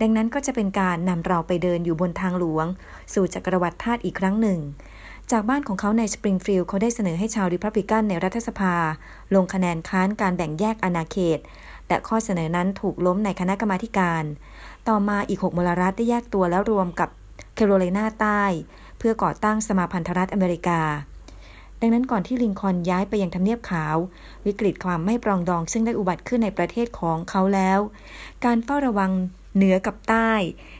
[0.00, 2.66] ดังนั้นก็จะเป็นการนำเราไปเดินอยู่บนทางหลวง
[3.12, 4.58] สู่จักรวรรดิทาสอีกครั้งหนึ่ง
[5.30, 8.74] จากบ้านของเขาในสปริงฟิลด์เขาได้เสนอให้ชาวริพับลิกันในรัฐสภา
[9.34, 11.38] ลงคะแนนค้านการแบ่งแยกอาณาเขต
[11.88, 14.24] และข้อเสนอนั้นถูกล้มในคณะกรรมาการ
[14.88, 17.08] ต่อมาอีก 6 มลรัฐได้แยกตัวแล้วรวมกับ
[17.54, 18.42] แคโรไลนาใต้
[18.98, 20.80] เพื่อก่อตั้งสมาพันธรัฐอเมริกา
[21.80, 23.96] ดังนั้นก่อนที่ลิงคอนย้ายไปยังทำเนียบขาว
[24.46, 27.78] วิกฤตความไม่ปรองดอง ซึ่งได้อุบัติขึ้นในประเทศของเขาแล้ว
[28.44, 29.10] การเฝ้าระวัง
[29.56, 30.32] เหนือกับใต้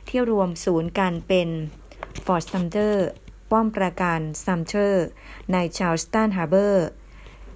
[0.09, 1.49] ที่รวมศูนย์กันเป็น
[2.25, 3.09] ฟอร์ตซัมเทอร์
[3.51, 5.07] ป้อมปราการซัมเทอร์
[5.53, 6.87] ในชาร์ลสตันฮาร์เบอร์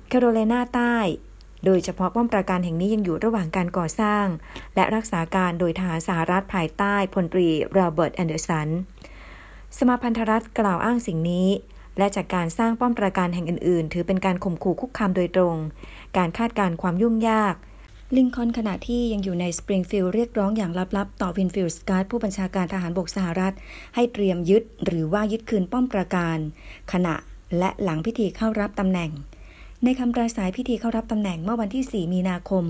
[0.08, 0.96] แคโรไลนาใต้
[1.64, 4.26] โดยเฉพาะป้อมปราการแห่งนี้ยังอยู่ระหว่างการก่อสร้าง
[4.74, 8.68] และรักษาการโดยทหารสหรัฐภายใต้พลตรีโรเบิร์ตแอนเดอร์สัน
[9.78, 11.48] สมาพันธรัฐกล่าวอ้างสิ่งนี้
[11.98, 15.56] และจากการสร้างป้อมปราการแห่งอื่นๆ ถือเป็นการข่มขู่คุกคามโดยตรง
[16.16, 17.54] การคาดการณ์ความยุ่งยาก
[18.16, 23.54] ลิงคอนขณะที่ยังอยู่ในสปริงฟิลด์เรียกร้องอย่างลับๆ ต่อวินฟิลด์สก็อตต์ผู้บัญชาการทหารบกสหรัฐ
[23.94, 26.38] ให้เตรียมยึดหรือว่ายึดคืนป้อมปราการ
[26.92, 27.14] ขณะ
[27.58, 29.10] และหลังพิธีเข้ารับตำแหน่ง
[29.84, 32.64] ในคำปราศัยพิธีเข้ารับตำแหน่งเมื่อวันที่ 4 มีนาคม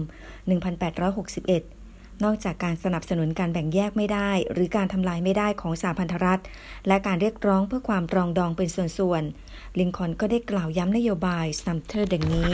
[1.48, 6.42] 1861 นอกจากการสนับสนุนการแบ่งแยกไม่ได้ หรือการทำลายไม่ได้ของสหพันธรัฐ
[6.86, 12.52] และการเรียกร้องเพื่อความปรองดองเป็นส่วนๆ ลิงคอนก็ได้กล่าวย้ำนโยบายซัมเทอร์ดังนี้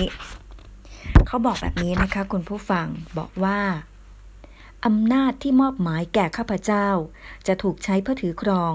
[1.27, 2.87] เขาบอกแบบนี้นะคะคุณผู้ฟัง
[3.19, 3.61] บอกว่า
[4.87, 6.87] อำนาจที่มอบหมายแก่ข้าพเจ้า
[7.47, 8.75] จะถูกใช้เพื่อถือครอง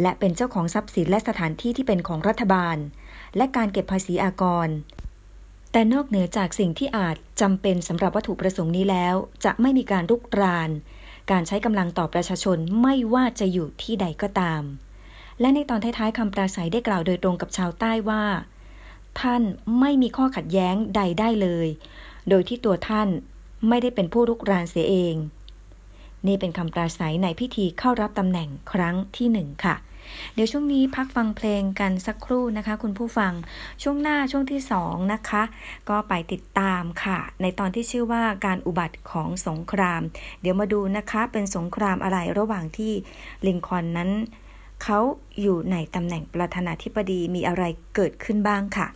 [0.00, 2.76] และเป็นเจ้าของทรัพย์สินและสถานที่ที่เป็นของรัฐบาล
[3.36, 4.68] และการเก็บภาษีอากร
[5.76, 10.70] แต่นอกเหนือจากสิ่งที่อาจจำเป็นสำหรับวัตถุประสงค์นี้แล้ว จะไม่มีการรุกราน
[11.30, 14.62] การใช้กำลังต่อประชาชนไม่ว่าจะอยู่ที่ใดก็ตาม
[15.40, 18.24] และในตอนท้ายๆคำปราศัยได้กล่าวโดยตรงกับชาวใต้ว่า
[19.20, 19.42] ท่าน
[19.80, 21.68] ไม่มีข้อขัดแย้งใดได้เลย
[22.28, 23.08] โดยที่ตัวท่าน
[23.68, 25.16] ไม่ได้เป็นผู้รุกรานเสียเอง
[26.26, 29.74] นี่เป็นคำปราศัยในพิธีเข้ารับตำแหน่งครั้งที่หนึ่งค่ะ
[30.34, 33.32] เดี๋ยวช่วงนี้พักฟังเพลงกันสักครู่นะคะ คุณผู้ฟัง
[33.82, 35.42] ช่วงหน้าช่วงที่สองนะคะ
[35.88, 40.02] ก็ไปติดตามค่ะ ในตอนที่ชื่อว่าการอุบัติของสงคราม
[40.40, 42.92] เดี๋ยวมาดูนะคะเป็นสงครามอะไรระหว่างที่
[43.46, 44.10] ลิงคอนนั้น
[44.82, 44.98] เขา
[45.40, 47.64] อยู่ในตำแหน่งประธานาธิบดีมีอะไร
[47.94, 48.86] เกิดขึ้นบ้างค่ะ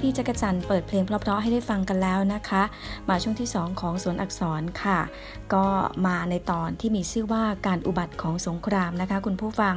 [0.00, 2.62] พี่จักรจันเปิดเพลงเพราะๆให้ได้ฟังกันแล้วนะคะ
[3.08, 5.00] มาช่วงที่ 2 ของสวนอักษรค่ะ
[5.54, 5.66] ก็
[6.06, 9.76] มาในตอนที่มีชื่อว่าการอุบัติของสงครามนะคะ คุณผู้ฟัง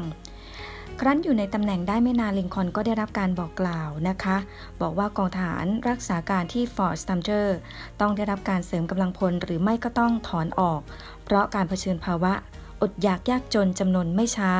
[0.99, 4.37] ครั้นอยู่ในตำแหน่งได้ไม่นานลิงคอนก็ได้รับการบอกกล่าวนะคะ
[4.81, 7.57] บอกว่ากองทหารรักษาการที่ฟอร์สตัมเจอร์
[7.99, 10.81] ต้องได้รับการเสริมกำลังพลหรือไม่ก็ต้องถอนออก
[11.23, 12.33] เพราะการเผชิญภาวะ
[12.81, 14.53] อดอยากยากจนจำนวนไม่ช้า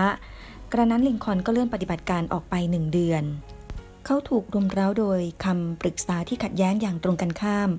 [0.71, 3.25] กระนั้นลิงคอนก็เลื่อนปฏิบัติการออกไปหนึ่งเดือน
[4.05, 7.69] เขาถูกรุมเร้าโดยคำปรึกษาที่ขัดแย้งอย่างตรงกันข้าม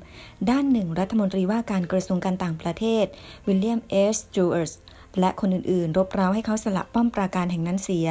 [0.51, 3.05] ด้านหนึ่งรัฐมนตรีว่าการกระทรวงการต่างประเทศ
[3.47, 4.73] วิลเลียมเอชซูเอิร์ด
[5.21, 8.09] และคนอื่นๆ รบเร้าให้เขาสละป้อมปราการแห่งนั้นเสีย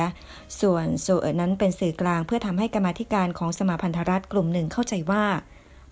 [0.62, 5.24] ส่วนซูเอิร์ดั้นเป็นสื่อกลางเพื่อทำให้กรรมาธิการของสมาพันธรัฐกลุ่มหนึ่งเข้าใจว่า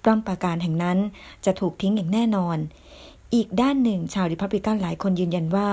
[0.03, 0.97] ป้อมปราการแห่งนั้น
[1.45, 2.57] จะถูกทิ้งอย่างแน่นอน
[3.35, 5.69] อีกด้านหนึ่งชาวริพับลิกันหลายคนยืนยันว่า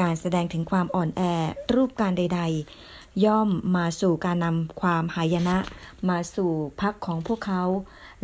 [0.00, 1.22] การแสดงถึงความอ่อนแอ
[1.74, 2.89] รูปการใดๆ
[3.24, 5.56] ย่อมมาสู่การนำความหายนะ
[6.08, 7.62] มาสู่พรรคของพวกเขา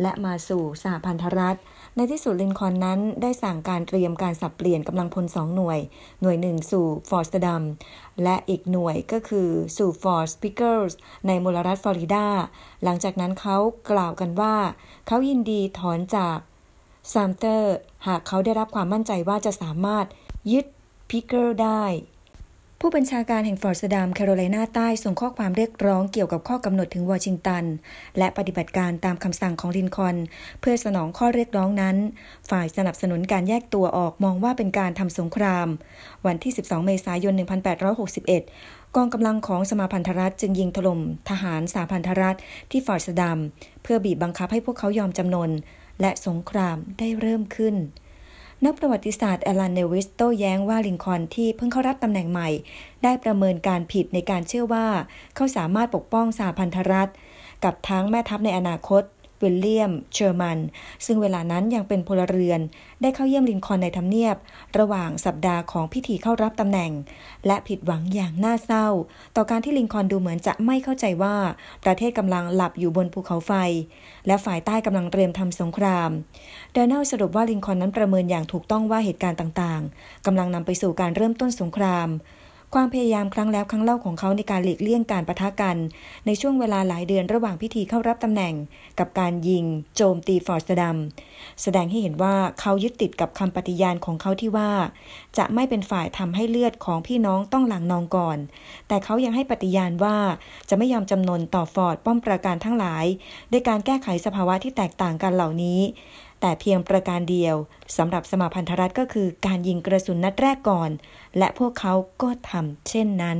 [0.01, 1.57] และมาสู่สหพันธรัฐ
[1.95, 5.79] ในที่สุดลินคอนนั้นได้สั่งการเตรียมการสับเปลี่ยนกำลังพลสองหน่วย
[6.21, 7.63] หน่วยหนึ่งสู่ฟอร์ตซัมเทอร์
[8.23, 10.97] และอีกหน่วยก็คือสู่ฟอร์ตพิกเกนส์
[11.27, 12.27] ในมลรัฐฟลอริดา
[12.83, 13.57] หลังจากนั้นเขา
[13.91, 14.55] กล่าวกันว่า
[15.07, 16.37] เขายินดีถอนจาก
[17.13, 17.75] ซัมเทอร์
[18.07, 20.05] หากเขาได้รับความมั่นใจว่าจะสามารถ
[20.51, 20.65] ยึด
[21.09, 21.83] พิกเกนส์ได้
[22.81, 27.63] ผู้บัญชาการแห่งฟอร์ตซัมเทอร์แคโรไลนาใต้ส่งข้อความเรียกร้องเกี่ยวกับข้อกำหนดถึงวอชิงตัน
[28.17, 30.15] และปฏิบัติการตามคำสั่งของลินคอน
[30.59, 31.97] เพื่อสนองข้อเรียกร้องนั้น
[32.49, 35.67] ฝ่ายสนับสนุนการแยกตัวออกมองว่าเป็นการทำสงคราม
[36.25, 37.33] วันที่ 12 เมษายน
[38.15, 42.37] 1861 กองกำลังของสมาพันธรัฐจึงยิงถล่มทหารสหพันธรัฐ
[42.71, 43.39] ที่ฟอร์ตซัมเทอร์
[43.83, 45.51] เพื่อบีบบังคับให้พวกเขายอมจำนน
[46.01, 47.75] และสงครามได้เริ่มขึ้น
[48.65, 52.49] นักประวัติศาสตร์แอลันเนวิสโต้แย้งว่าลินคอนที่เพิ่งเข้ารับตำแหน่งใหม่
[53.03, 54.87] ได้ประเมินการผิดในการเชื่อว่า
[55.35, 57.09] เขาสามารถปกป้องสหพันธรัฐ
[57.63, 59.03] กับทั้งแม่ทัพในอนาคต
[59.41, 60.59] วิลเลียม เชอร์มัน
[61.05, 62.59] ซึ่งเวลานั้นยังเป็นพลเรือน
[63.01, 64.35] ได้เข้าเยี่ยมลินคอนในทำเนียบ
[64.79, 66.91] ระหว่างสัปดาห์ของพิธีเข้ารับตำแหน่ง
[67.45, 68.87] และผิดหวังอย่างน่าเศร้า
[69.35, 71.35] ต่อการที่ลินคอนดูเหมือนจะไม่เข้าใจว่า
[71.83, 73.51] ประเทศกำลังหลับอยู่บนภูเขาไฟ
[74.27, 76.09] และฝ่ายใต้กำลังเตรียมทำสงคราม
[76.71, 82.09] โดนัลด์สรุปว่าลินคอนนั้นประเมินอย่างถูกต้องว่าเหตุการณ์ต่างๆกำลังนำไปสู่การเริ่มต้นสงคราม
[82.75, 85.77] ความพยายามครั้งแล้วครั้งเล่าของเขาในการหลีกเลี่ยงการปะทะกัน
[86.25, 88.53] ในช่วงเวลาหลายเดือนระหว่างพิธีเข้ารับตำแหน่ง
[88.99, 90.97] กับการยิง โจมตีฟอร์ตซัมเทอร์
[91.61, 94.71] แสดงให้เห็นว่าเขายึดติดกับคำปฏิญาณของเขาที่ว่า
[95.37, 98.37] จะไม่เป็นฝ่ายทำให้เลือดของพี่น้องต้องหลั่งนองก่อน
[98.87, 100.17] แต่เขายังให้ปฏิญาณว่า
[100.69, 103.05] จะไม่ยอมจำนนต่อฟอร์ดป้อมปราการทั้งหลาย
[103.51, 105.79] ด้วยการแก้ไขสภาวะที่แตกต่างกันเหล่านี้
[106.41, 107.55] แต่เพียงประการเดียว
[107.97, 110.89] สำหรับสมาพันธรัฐก็คือการยิงกระสุนนัดแรกก่อน
[111.37, 113.39] และพวกเขาก็ทำเช่นนั้น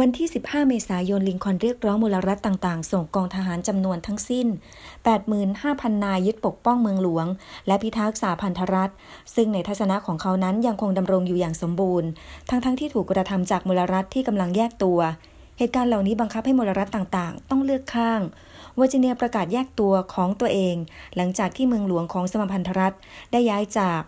[0.00, 4.46] วันที่ 15 เมษายน ลิงคอนเรียกร้องมูลรัฐต่าง ๆ ส่งกองทหารจำนวนทั้งสิ้น
[5.26, 7.26] 85,000 นายยึดปกป้องเมืองหลวง
[7.66, 8.92] และพิทักษ์สหพันธรัฐ
[9.34, 12.08] ซึ่งในทัศนะของเขานั้นยังคงดำรงอยู่อย่างสมบูรณ์
[12.50, 14.98] ทั้งๆที่ถูกกระทำจากมลรัฐที่กำลังแยกตัว
[15.58, 18.20] เหตุการณ์เหล่านี้บังคับให้มลรัฐต่าง ๆ ต้องเลือกข้าง
[18.76, 20.76] เวอร์จิเนียประกาศแยกตัวของตัวเอง
[21.16, 22.94] หลังจากที่เมืองหลวงของสมาพันธรัฐ
[23.32, 24.02] ได้ย้ายจาก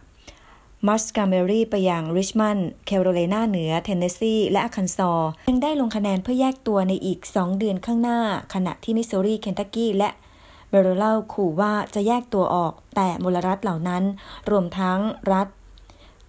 [0.86, 5.12] มอนต์กอเมอรีไปยังริชมอนด์แคโรไลนาเหนือ เทนเนสซี และอาคันซอ
[5.48, 8.20] ยังได้ลงคะแนนเพื่อแยกตัวในอีก 2 เดือนข้างหน้า
[8.54, 10.10] ขณะที่มิสซูรี เคนตักกี้ และ
[10.68, 14.04] เบโรเลาขู่ว่าจะแยกตัวออก แต่มลรัฐเหล่านั้น
[14.50, 14.98] รวมทั้ง
[15.32, 15.48] รัฐ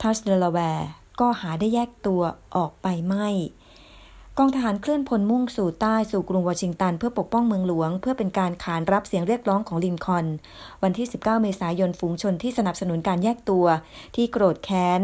[0.02, 0.88] ทัสเดลาแวร์
[1.20, 2.22] ก็หาได้แยกตัว
[2.56, 3.28] ออกไปไม่
[4.42, 10.26] กองทหารเคลื่อนพลมุ่งสู่ใต้สู่กรุงวอชิงตัน เพื่อปกป้องเมืองหลวง เพื่อเป็นการขานรับเสียงเรียกร้องของลินคอน
[10.84, 13.66] วันที่ 19 เมษายนฝูงชนที่สนับสนุนการแยกตัว
[14.16, 15.02] ที่โกรธแค้น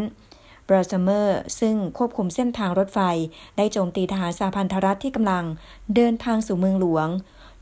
[0.67, 2.99] บราซัมเมอร์ซึ่งควบคุมเส้นทางรถไฟ
[3.57, 5.45] ได้โจมตีทหารสหพันธรัฐที่กำลัง
[5.95, 7.07] เดินทางสู่เมืองหลวง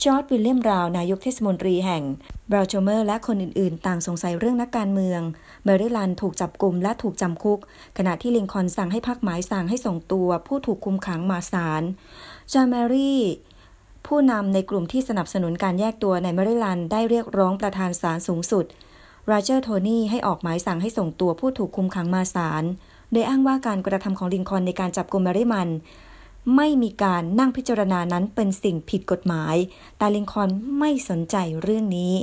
[0.01, 2.03] จอร์จวิลเลียมบราวน์ นายกเทศมนตรีแห่ง
[2.51, 5.21] บัลติมอร์และคนอื่นๆ ต่างสงสัยเรื่องนักการเมือง
[5.63, 7.59] แมริแลนด์ถูกจับกุมและถูกจำคุก
[7.97, 11.83] ขณะที่ลินคอนสั่งให้พักหมายสั่งให้ส่งตัวผู้ถูกคุมขังมาศาล
[12.53, 13.19] จอห์นแมรีแมน
[14.07, 18.65] ผู้นำในกลุ่มที่สนับสนุนการแยกตัวในแมริแลนด์ได้เรียกร้องประธานศาลสูงสุด
[19.31, 22.63] โรเจอร์ทอนีย์ให้ออกหมายสั่งให้ส่งตัวผู้ถูกคุมขังมาศาล
[23.11, 25.69] โดยอ้างว่าการกระทำของลินคอนในการจับกลุ่มแมริมัน
[26.55, 29.55] ไม่มีการนั่งพิจารณานั้นเป็นสิ่งผิดกฎหมาย
[29.97, 32.15] แต่ลินคอนไม่สนใจเรื่องนี้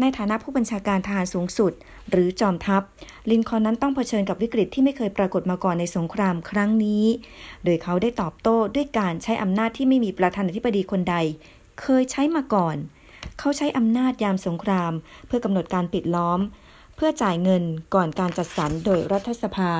[0.00, 1.72] ในฐานะผู้บัญชาการทหารสูงสุด
[2.10, 2.82] หรือจอมทัพ
[3.30, 7.04] ลินคอนนั้นต้องเผชิญกับวิกฤตที่ไม่เคยปรากฏมาก่อนในสงครามครั้งนี้
[7.64, 11.16] โดยเขาได้ตอบโต้ด้วยการใช้อำนาจที่ไม่มีประธานาธิบดีคนใด
[11.80, 12.76] เคยใช้มาก่อน
[13.38, 14.92] เขาใช้อำนาจยามสงคราม
[15.26, 16.40] เพื่อกำหนดการปิดล้อม
[16.96, 17.62] เพื่อจ่ายเงิน
[17.94, 19.72] ก่อนการจัดสรรโดยรัฐสภา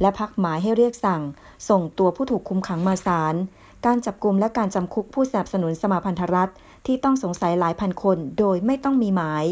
[0.00, 1.22] และพักหมายให้เรียกสั่ง
[1.68, 3.34] ส่งตัวผู้ถูกคุมขังมาศาล
[3.86, 6.50] การจับกลุ่มและการจำคุกผู้สนับสนุนสมาพันธรัฐ
[6.86, 9.44] ที่ต้องสงสัยหลายพันคนโดยไม่ต้องมีหมาย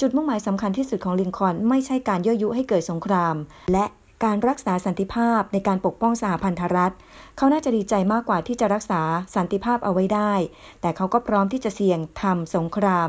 [0.00, 3.34] จุดมุ่งหมายสำคัญที่สุดของลินคอนไม่ใช่การยั่วยุให้เกิดสงคราม
[3.72, 3.84] และ
[4.24, 6.92] การรักษาสันติภาพในการปกป้องสหพันธรัฐ
[7.36, 9.02] เขาน่าจะดีใจมากกว่าที่จะรักษา
[9.36, 10.32] สันติภาพเอาไว้ได้
[10.80, 13.08] แต่เขาก็พร้อมที่จะเสี่ยงทำสงคราม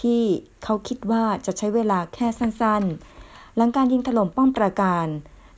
[0.00, 0.22] ที่
[0.64, 5.06] เขาคิดว่าจะใช้เวลาแค่สั้นๆ หลังการยิงถล่มป้อมปราการ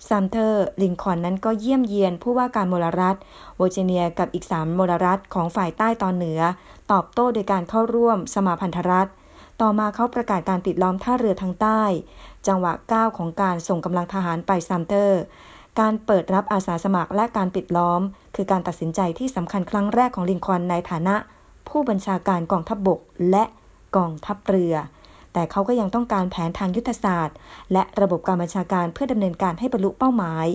[0.08, 3.16] ซัมเทอร์ ลินคอนนั้นก็เยี่ยมเยียนผู้ว่าการมลรัฐ
[3.56, 6.40] เวอร์จิเนียกับอีก3มลรัฐของฝ่ายใต้ตอนเหนือ
[6.92, 9.08] ตอบโต้โดยการเข้าร่วมสมาพันธรัฐ
[9.60, 11.82] ต่อมาเขาประกาศการปิดล้อมท่าเรือทางใต้
[12.46, 15.20] จังหวะก้าวของการส่งกำลังทหารไปซัมเทอร์
[15.80, 18.00] การเปิดรับอาสาสมัครและการปิดล้อม
[18.36, 21.16] คือการตัดสินใจที่สำคัญครั้งแรกของลินคอนในฐานะ
[21.68, 23.44] ผู้บัญชาการกองทัพบกและ
[23.96, 24.74] กองทัพเรือ
[25.32, 27.36] แต่เขาก็ยังต้องการแผนทางยุทธศาสตร์
[27.72, 30.46] และระบบการบัญชาการเพื่อดำเนินการให้บรรลุเป้าหมาย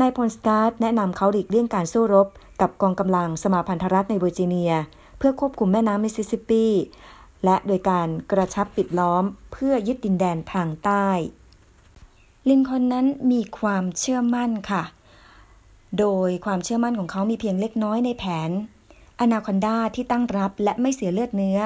[0.00, 2.26] นายพลสกอตต์แนะนำเขาหลีกเลี่ยงการสู้รบ
[2.60, 4.72] กับกองกำลังสมาพันธรัฐในเวอร์จิเนีย
[5.18, 6.66] เพื่อควบคุมแม่น้ำมิสซิสซิปปี
[7.44, 11.08] และโดยการกระชับปิดล้อม เพื่อยึดดินแดนทางใต้
[12.48, 14.82] ลินคอนนั้นมีความเชื่อมั่นค่ะ
[15.98, 18.50] โดยความเชื่อมั่นของเขามีเพียงเล็กน้อยในแผน
[19.20, 21.58] อนาคอนดาที่ตั้งรับและไม่เสียเลือดเนื้อ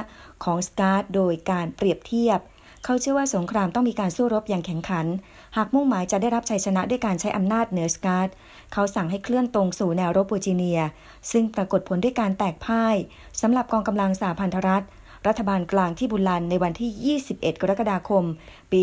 [0.44, 2.40] ของสกอตต์โดยการเปรียบเทียบ
[2.84, 5.06] เขาเชื่อว่าสงครามต้องมีการสู้รบอย่างแข็งขัน
[5.56, 8.28] หากมุ่งหมายจะได้รับชัยชนะด้วยการใช้อำนาจเหนือสกอตต์
[8.72, 10.80] เขาสั่งให้เคลื่อนตรงสู่แนวรบเวอร์จิเนีย
[11.32, 12.96] ซึ่งปรากฏผลด้วยการแตกพ่าย
[13.40, 14.84] สำหรับกองกำลังสหพันธรัฐ
[15.26, 18.24] รัฐบาลกลางที่บูลรันในวันที่ 21 กรกฎาคม
[18.72, 18.80] ปี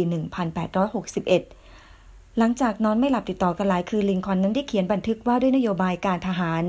[1.57, 6.63] 1861หลังจากนอนไม่หลับติดต่อกันหลายคืนลินคอนนั้นได้เขียนบันทึกว่าด้วยนโยบายการทหาร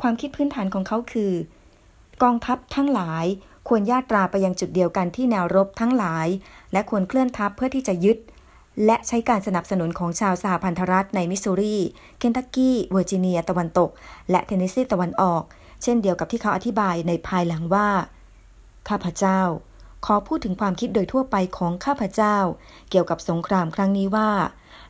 [0.00, 1.32] ความคิดพื้นฐานของเขาคือ
[2.22, 3.24] กองทัพทั้งหลาย
[3.68, 6.26] ควรญาตราไปยังจุดเดียวกันที่แนวรบทั้งหลาย
[6.72, 8.18] และควรเคลื่อนทัพเพื่อที่จะยึด
[8.84, 11.76] และใช้การสนับสนุนของชาวสหพันธรัฐในมิสซูรี
[12.18, 13.90] เคนทักกี้ เวอร์จิเนีย ตะวันตก
[14.30, 15.42] และเทนเนสซีตะวันออก
[15.82, 17.88] เช่นเดียวกับที่เขาอธิบายในภายหลังว่า
[18.88, 19.40] ข้าพเจ้า
[20.06, 22.36] ขอพูดถึงความคิดโดยทั่วไปของข้าพเจ้า
[22.90, 24.30] เกี่ยวกับสงครามครั้งนี้ว่า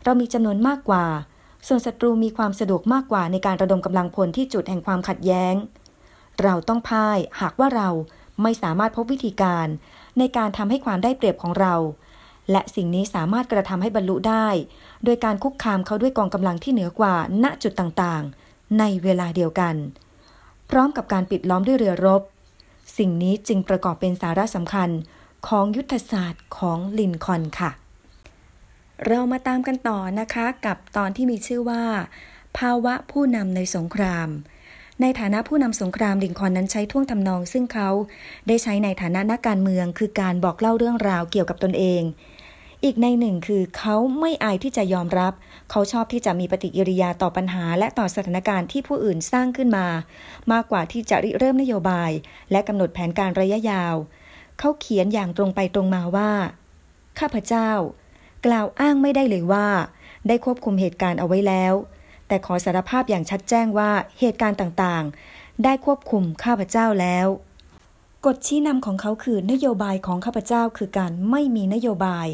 [0.05, 1.05] เรามีจำนวนมากกว่า
[1.67, 5.55] ส่วนศัตรูมีความสะดวกมากกว่าในการระดมกำลังพลที่จุดแห่งความขัดแย้ง
[6.43, 7.89] เราต้องพ่ายหากว่าเรา
[8.43, 9.67] ไม่สามารถพบวิธีการ
[10.19, 11.75] ในการทำให้ความได้เปรียบของเรา
[12.51, 14.49] และสิ่งนี้สามารถกระทำให้บรรลุได้
[15.05, 17.15] โดยการคุกคามเขาด้วยกองกำลังที่เหนือกว่า
[17.45, 19.75] ณจุดต่างๆ ในเวลาเดียวกัน
[20.71, 22.23] พร้อมกับการปิดล้อมด้วยเรือรบ
[22.99, 24.91] สิ่งนี้จึงประกอบเป็นสาระสำคัญ
[25.49, 27.71] ของยุทธศาสตร์ของลินคอนค่ะ
[29.05, 31.85] เรามาตามกันต่อนะคะกับตอนที่มีชื่อว่า
[32.59, 34.29] ภาวะผู้นำในสงคราม
[35.01, 37.89] ในฐานะผู้นำสงครามลินคอนนั้นใช้ท่วงทำนอง ซึ่งเขา
[38.49, 42.03] ได้ใช้ในฐานะนักการเมืองคือการบอกเล่าเรื่องราวเกี่ยวกับตนเอง
[42.85, 45.33] อีกในหนึ่งคือเขาไม่อายที่จะยอมรับ
[45.71, 49.87] เขาชอบที่จะมีปฏิกิริยาต่อปัญหา และต่อสถานการณ์ที่ผู้อื่นสร้างขึ้นมา
[50.53, 52.11] มากกว่าที่จะริเริ่มนโยบาย
[52.51, 53.95] และกำหนดแผนการระยะยาว
[54.59, 56.31] เขาเขียนอย่างตรงไปตรงมาว่า
[57.19, 57.71] ข้าพเจ้า
[58.47, 59.69] กล่าวอ้างไม่ได้เลยว่า
[60.29, 61.75] ได้ควบคุมเหตุการณ์เอาไว้แล้ว
[62.29, 67.27] แต่ขอสารภาพอย่างชัดแจ้งว่าเหตุการณ์ต่างๆ ได้ควบคุมข้าพเจ้าแล้ว
[68.27, 72.29] กฎชี้นำของเขาคือนโยบายของข้าพเจ้าคือการไม่มีนโยบาย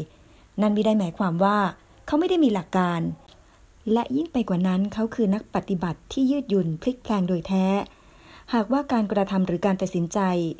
[0.61, 1.59] นั่นไม่ได้หมายความว่า
[2.05, 3.01] เขาไม่ได้มีหลักการ
[3.91, 7.65] และยิ่งไปกว่านั้นเขาคือนักปฏิบัติที่ยืดหยุ่นพลิกแพลงโดยแท้
[8.53, 10.19] หากว่าการกระทำหรือการตัดสินใจ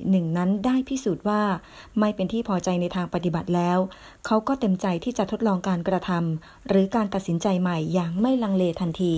[0.09, 1.41] หนึ่งนั้นได้พิสูจน์ว่า
[1.99, 3.77] ไม่เป็นที่พอใจในทางปฏิบัติแล้ว
[4.25, 9.15] เขาก็เต็มใจที่จะทดลองการกระทำหรือการตัดสินใจใหม่อย่างไม่ลังเลทันที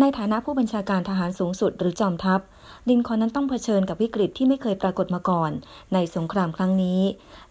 [0.00, 2.40] ในฐานะผู้บัญชาการทหารสูงสุดหรือจอมทัพ
[2.88, 5.50] ลินคอนนั้นต้องเผชิญกับวิกฤตที่ไม่เคยปรากฏมาก่อน
[5.94, 7.00] ในสงครามครั้งนี้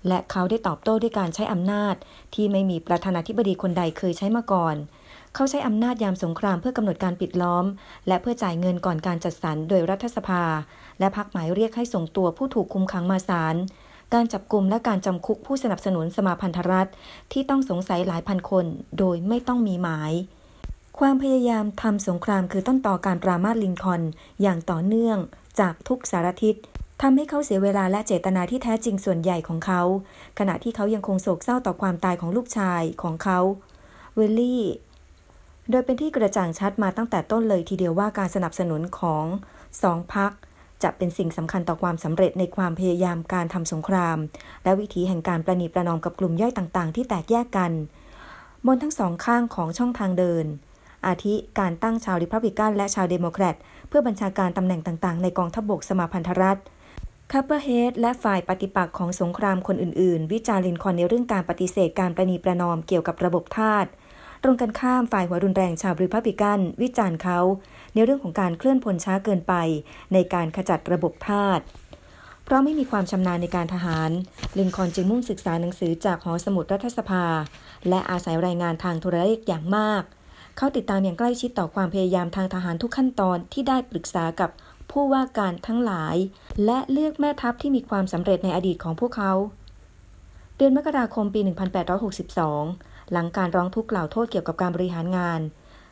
[0.07, 1.95] และเขาได้ตอบโต้ด้วยการใช้อำนาจ
[2.35, 7.65] ที่ไม่มีประธานาธิบดีคนใดเคยใช้มาก่อนเขาใช้อำนาจยามสงครามเพื่อกำหนดการปิดล้อม
[8.07, 10.43] และเพื่อจ่ายเงินก่อนการจัดสรรโดยรัฐสภา
[10.99, 13.55] และพักหมายเรียกให้ส่งตัวผู้ถูกคุมขังมาศาล
[14.13, 16.89] การจับกลุ่มและการจำคุกผู้สนับสนุนสมาพันธรัฐ
[17.31, 18.65] ที่ต้องสงสัยหลายพันคน
[18.99, 20.13] โดยไม่ต้องมีหมาย
[20.99, 24.01] ความพยายามทำสงครามคือต้นต่อการปรามาสลินคอน
[24.41, 25.17] อย่างต่อเนื่อง
[25.59, 26.55] จากทุกสารทิศ
[27.01, 29.81] ทำให้เขาเสียเวลาและเจตนาที่แท้จริงส่วนใหญ่ของเขา
[30.39, 33.39] ขณะที่เขายังคงโศกเศร้าต่อความตายของลูกชายของเขา
[34.15, 34.63] วิลลี่
[35.69, 39.25] โดยเป็นที่กระจ่างชัดมาตั้งแต่ต้นเลยทีเดียวว่าการสนับสนุนของ
[39.83, 40.31] สองพรรค
[40.83, 44.17] จะเป็นสิ่งสำคัญต่อความสำเร็จในความพยายามการทำสงคราม
[44.63, 47.71] และวิธีแห่งการประนีประนอมกับกลุ่มย่อยต่างๆ ที่แตกแยกกัน
[48.65, 50.45] บนทั้งสองข้างของช่องทางเดิน
[51.07, 53.55] อาทิการตั้งชาวริพับลิกันและชาวเดโมแครต
[53.87, 56.59] เพื่อบัญชาการตำแหน่งต่างๆ ในกองทัพบกสมาพันธรัฐ
[57.31, 63.85] คอปเปอร์เฮดและฝ่ายปฏิปักษ์ของสงครามคนอื่นๆ วิจารณ์ลินคอนในเรื่องการปฏิเสธการประนีประนอมเกี่ยวกับระบบทาส
[64.43, 67.39] ตรงกันข้ามฝ่ายหัวรุนแรงชาวริพับลิกันวิจารณ์เขา
[67.93, 69.53] ในเรื่องของการเคลื่อนพลช้าเกินไป
[70.13, 71.59] ในการขจัดระบบทาส
[72.43, 74.09] เพราะไม่มีความชำนาญในการทหาร
[74.57, 77.25] ลินคอนจึงมุ่งศึกษาหนังสือจากหอสมุดรัฐสภา
[77.89, 80.03] และอาศัยรายงานทางโทรเลขอย่างมาก
[80.57, 84.49] เขาติดตามอย่างใกล้ชิดต่อความพยายามทางทหารทุกขั้นตอนที่ได้ปรึกษากับ
[84.91, 86.15] ผู้ว่าการทั้งหลาย
[86.65, 89.33] และเลือกแม่ทัพที่มีความสำเร็จในอดีตของพวกเขา
[90.57, 95.41] เดือนมกราคมปี 1862 หลังการร้องทุกข์กล่าวโทษเกี่ยวกับการบริหารงาน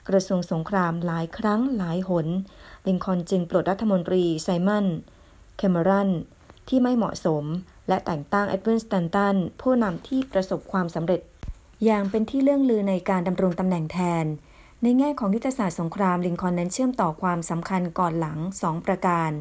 [0.09, 2.27] กระทรวงสงครามหลายครั้งหลายหน
[2.87, 4.85] ลินคอนจึงปลดรัฐมนตรีไซมอน
[5.57, 6.09] เคมรัน
[6.69, 7.43] ที่ไม่เหมาะสม
[7.87, 11.21] และแต่งตั้งเอ็ดวินสตันตันผู้นำที่ประสบความสำเร็จ
[11.85, 14.25] อย่างเป็นที่เรื่องลือในการดำรงตำแหน่งแทน
[14.83, 19.31] ในแง่ของยุทธศาสตร์สงครามลินคอนนั้นเชื่อมต่อความสำคัญก่อนหลังสองประการ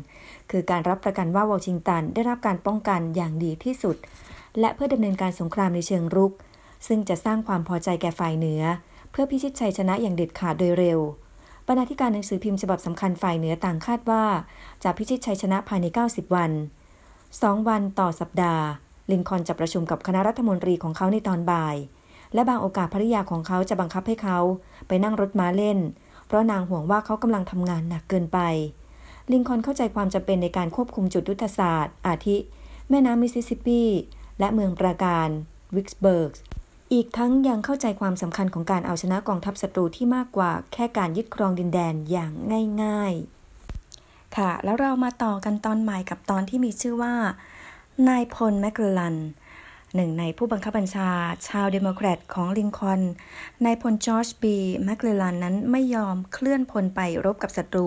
[0.51, 3.97] คือการรับประกันว่าวอชิงตันได้รับการป้องกันอย่างดีที่สุด
[4.61, 6.33] และเพื่อดำเนินการสงครามในเชิงรุก
[6.87, 8.63] ซึ่งจะสร้างความพอใจแก่ฝ่ายเหนือ
[9.11, 11.01] เพื่อพิชิตชัยชนะอย่างเด็ดขาดโดยเร็ว
[11.67, 14.25] บรรณาธิการหนังสือพิมพ์ฉบับสำคัญฝ่ายเหนือต่างคาดว่า
[14.85, 16.51] จะพิชิตชัยชนะภายใน 90 วัน
[17.43, 18.65] สองวันต่อสัปดาห์
[19.11, 21.77] ลินคอนจะประชุมกับคณะรัฐมนตรีของเขาในตอนบ่าย
[22.35, 24.39] และบางโอกาสภริยาของเขาจะบังคับให้เขา
[24.89, 25.79] ไปนั่งรถม้าเล่น
[26.27, 28.39] เพราะนางห่วงว่าเขากำลังทำงานหนักเกินไป
[29.33, 32.37] ลินคอนเข้าใจความจำเป็นในการควบคุมจุดยุทธศาสตร์ อาทิ
[32.91, 33.83] แม่น้ำมิสซิสซิปปี
[34.39, 35.29] และเมืองปราการ
[35.77, 36.33] วิกส์เบิร์ก
[36.93, 42.33] อีกทั้งยังเข้าใจความสำคัญของการเอาชนะกองทัพศัตรูที่มากกว่าแค่การยึดครองดินแดนอย่าง
[42.83, 43.15] ง่าย
[43.75, 47.15] ๆ ค่ะ แล้วเรามาต่อกันตอนใหม่กับตอนที่มีชื่อว่า
[48.09, 49.17] นายพลแมคเคลแลน
[49.95, 51.11] หนึ่งในผู้บังคับบัญชา
[51.49, 53.01] ชาวเดโมแครตของลินคอน
[53.65, 57.87] นายพลจอร์จบีแมคเคลแลนนั้นไม่ยอมเคลื่อนพลไปรบกับศัตรู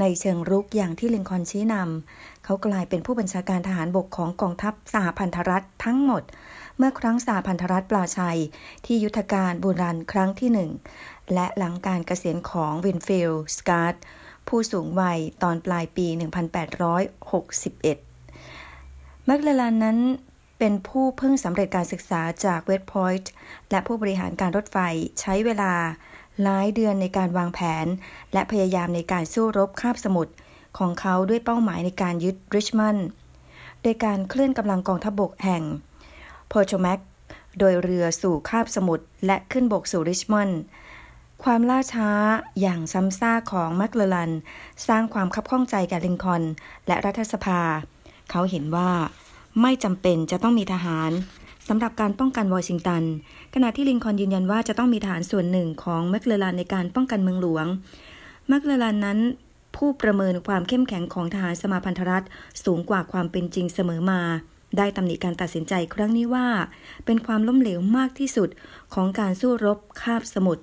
[0.00, 6.22] ในเชิงรุกอย่างที่ลินคอนชี้นำ เขากลายเป็นผู้บัญชาการทหารบกของกองทัพสหพันธรัฐทั้งหมด
[6.84, 8.40] เมื่อครั้งสหพันธรัฐปราชัย
[8.86, 10.70] ที่ยุทธการบูลรันครั้งที่หนึ่ง
[11.34, 13.94] และหลังการเกษียณของวินฟิลด์สกอตต์
[14.48, 16.12] ผู้สูงวัยตอนปลายปี 1861
[19.28, 19.98] มักเลลานนั้น
[20.58, 23.32] เป็นผู้เพิ่งสำเร็จการศึกษาจากเวสต์พอยต์
[23.70, 24.78] และผู้บริหารการรถไฟ
[25.20, 25.72] ใช้เวลา
[26.42, 27.86] หลายเดือนในการวางแผน
[28.32, 30.32] และพยายามในการสู้รบคาบสมุทร
[30.78, 33.06] ของเขาด้วยเป้าหมายในการยึดริชมอนด์
[33.82, 35.62] โดยการเคลื่อนกำลังกองทัพบบกแห่ง
[36.54, 37.00] โพโชแมก
[37.58, 40.60] โดยเรือสู่คาบสมุทรและขึ้นบกสู่ริชมอนด์
[41.44, 42.10] ความล่าช้า
[42.60, 44.30] อย่างซ้ำซากของแมคเลลัน
[44.88, 46.42] สร้างความคับข้องใจแก่ลิงคอน
[46.86, 47.60] และรัฐสภา
[48.30, 48.90] เขาเห็นว่า
[49.60, 51.10] ไม่จำเป็นจะต้องมีทหาร
[51.68, 53.02] สำหรับการป้องกันวอชิงตัน
[53.54, 57.66] ขณะที่ลิงคอนยืนยันว่าจะต้องมีทหารส่วนหนึ่งของแมคเลลันในการป้องกันเมืองหลวง
[58.48, 59.18] แมคเลลันนั้น
[59.76, 62.26] ผู้ประเมินความเข้มแข็งของทหารสมาพันธรัฐ
[62.64, 64.22] สูงกว่าความเป็นจริงเสมอมา
[64.76, 66.46] ได้ตำหนิการตัดสินใจครั้งนี้ว่า
[67.04, 68.48] เป็นความล้มเหลวมากที่สุด
[68.94, 70.62] ของการสู้รบคาบสมุทร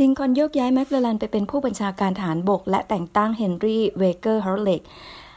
[0.00, 4.80] ลินคอนโยกย้ายแมคเคลแลนไปเป็นผู้บัญชาการทหารบก และแต่งตั้งเฮนรี่เวเกอร์ฮัลเล็ก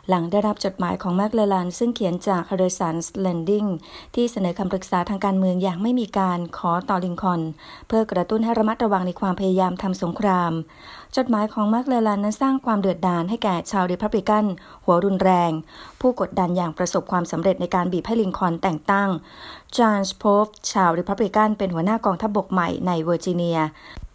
[0.10, 3.66] หลังได้รับจดหมายของแมคเคลแลนซึ่งเขียนจากแฮร์ริสันส์แลนดิง
[4.16, 7.42] ที่เสนอคำปรึกษาทางการเมืองอย่างไม่มีการขอต่อลินคอน
[7.88, 10.52] เพื่อกระตุ้นให้ระมัดระวังในความพยายามทำสงคราม
[11.18, 14.46] จดหมายของแมคเคลแลนนั้นสร้างความเดือดดาลให้แก่ชาวริพับลิกัน
[14.86, 15.52] หัวรุนแรง
[16.02, 19.10] ผู้กดดันอย่างประสบความสำเร็จในการบีบให้ลินคอนแต่งตั้ง
[19.78, 23.60] จอห์นโพปชาวริพับลิกันเป็นหัวหน้ากองทัพบกใหม่ในเวอร์จิเนีย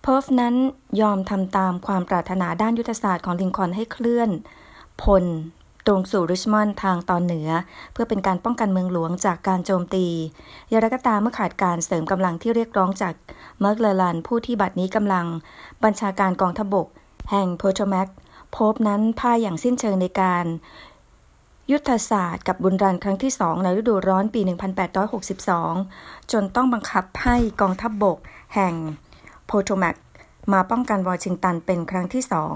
[0.03, 0.55] เพิร์ฟนั้น
[1.01, 4.31] ยอมทำตามความปรารถนาด้านยุทธศาสตร์ของลินคอนให้เคลื่อน
[5.03, 5.25] พล
[5.87, 7.49] ตรงสู่ริชมอนด์ทางตอนเหนือ
[7.93, 10.07] เพื่อเป็นการป้องกันเมืองหลวงจากการโจมตี
[10.69, 13.15] อย่างไรก็ตามเมื่อขาดการเสริมกำลังที่เรียกร้องจาก
[13.61, 15.27] แมคเคลแลนผู้ที่บัดนี้กำลัง
[15.85, 16.87] บัญชาการกองทัพบก
[17.31, 20.45] แห่งโพโทแมกโพปนั้นพ่ายอย่างสิ้นเชิงในการ
[21.71, 24.41] ยุทธศาสตร์กับบุญรันครั้งที่สองในฤดูร้อนปี
[25.77, 28.19] 1862 จนต้องบังคับให้กองทัพบบก
[28.55, 28.75] แห่ง
[29.47, 29.97] โพโทแมก
[30.53, 32.55] มาป้องกันวอชิงตันเป็นครั้งที่สอง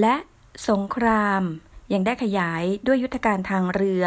[0.00, 0.14] และ
[0.68, 1.42] สงคราม
[1.92, 4.04] ยังได้ขยายด้วยยุทธการทางเรือ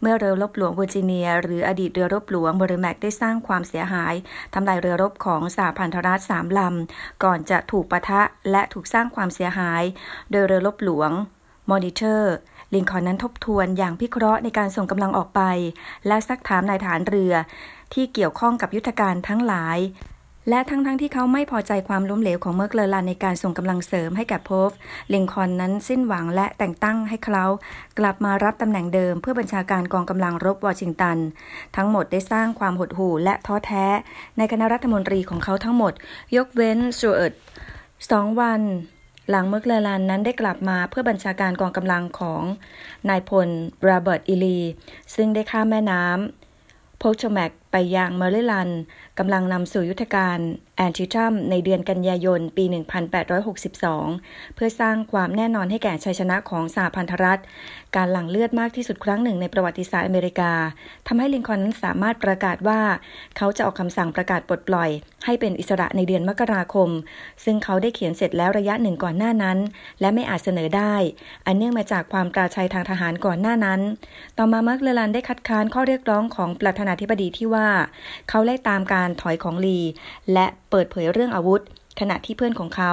[0.00, 4.14] เมื่อเรือรบหลวงเวอร์จิเนีย หรืออดีตเรือรบหลวงบริแมกได้สร้างความเสียหาย
[4.54, 9.82] ทำลายเรือรบของสหพันธรัฐสามลำ ก่อนจะถูกปะทะและถูกสร้างความเสียหาย
[10.30, 11.10] โดยเรือรบหลวง
[11.70, 12.34] มอนิเตอร์
[12.74, 15.40] ลินคอนนั้นทบทวนอย่างพิเคราะห์ในการส่งกำลังออกไป
[16.06, 17.34] และซักถามนายทหารเรือ
[17.94, 19.78] ที่เกี่ยวข้องกับยุทธการทั้งหลาย
[20.48, 24.70] และทั้งๆที่เขาไม่พอใจความล้มเหลวของเมอร์เลอร์ลันในการส่งกำลังเสริมให้กับโพป
[25.12, 27.46] ลินคอนนั้นสิ้นหวังและแต่งตั้งให้เขา
[27.98, 31.18] กลับมารับตำแหน่งเดิมเพื่อบัญชาการกองกำลังรบวอชิงตัน
[31.76, 33.86] ทั้งหมดได้สร้างความหดหู่และท้อแท้
[34.38, 35.92] ในคณะรัฐมนตรีของเขาทั้งหมด
[36.36, 37.34] ยกเว้นซูเอิร์ด
[38.10, 38.60] สองวัน
[39.30, 42.42] หลังเมอร์เลอร์ลันนั้นได้กลับมาเพื่อบัญชาการกองกำลังของ
[43.08, 43.48] นายพล
[43.82, 44.58] โรเบิร์ตอีลี
[45.14, 48.70] ซึ่งได้ข้ามแม่น้ำโพทแมกไปยังแมริแลนด์
[49.18, 50.38] กำลังนำสู่ยุทธการ
[50.76, 52.64] แอนติทรัมในเดือนกันยายน ปี
[53.40, 57.40] 1862 เพื่อสร้างความแน่นอนให้แก่ชัยชนะของสหพันธรัฐ
[57.96, 60.52] การหลั่งเลือดมากที่สุดครั้งหนึ่งในประวัติศาสตร์อเมริกา
[61.06, 62.80] ทำให้ลินคอนนั้นสามารถประกาศว่า
[63.36, 64.90] เขาจะออกคำสั่งประกาศปลดปล่อย
[65.24, 66.88] ให้เป็นอิสระในเดือนมกราคม
[67.44, 69.58] ซึ่งเขาได้เขียนเสร็จแล้วระยะหนึ่งก่อนหน้านั้น
[70.00, 70.94] และไม่อาจเสนอได้
[71.46, 73.80] อันเนื่องมาจากความปราชัยทางทหารก่อนหน้านั้น
[74.38, 77.68] ต่อมามาร์กเลลันได้คัดค้านข้อเรียกร้องของประธานาธิบดีที่ว่า
[78.28, 79.78] เขาไล่ตามการถอยของลี
[80.32, 81.62] และเปิดเผยเรื่องอาวุธ
[82.00, 82.92] ขณะที่เพื่อนของเขา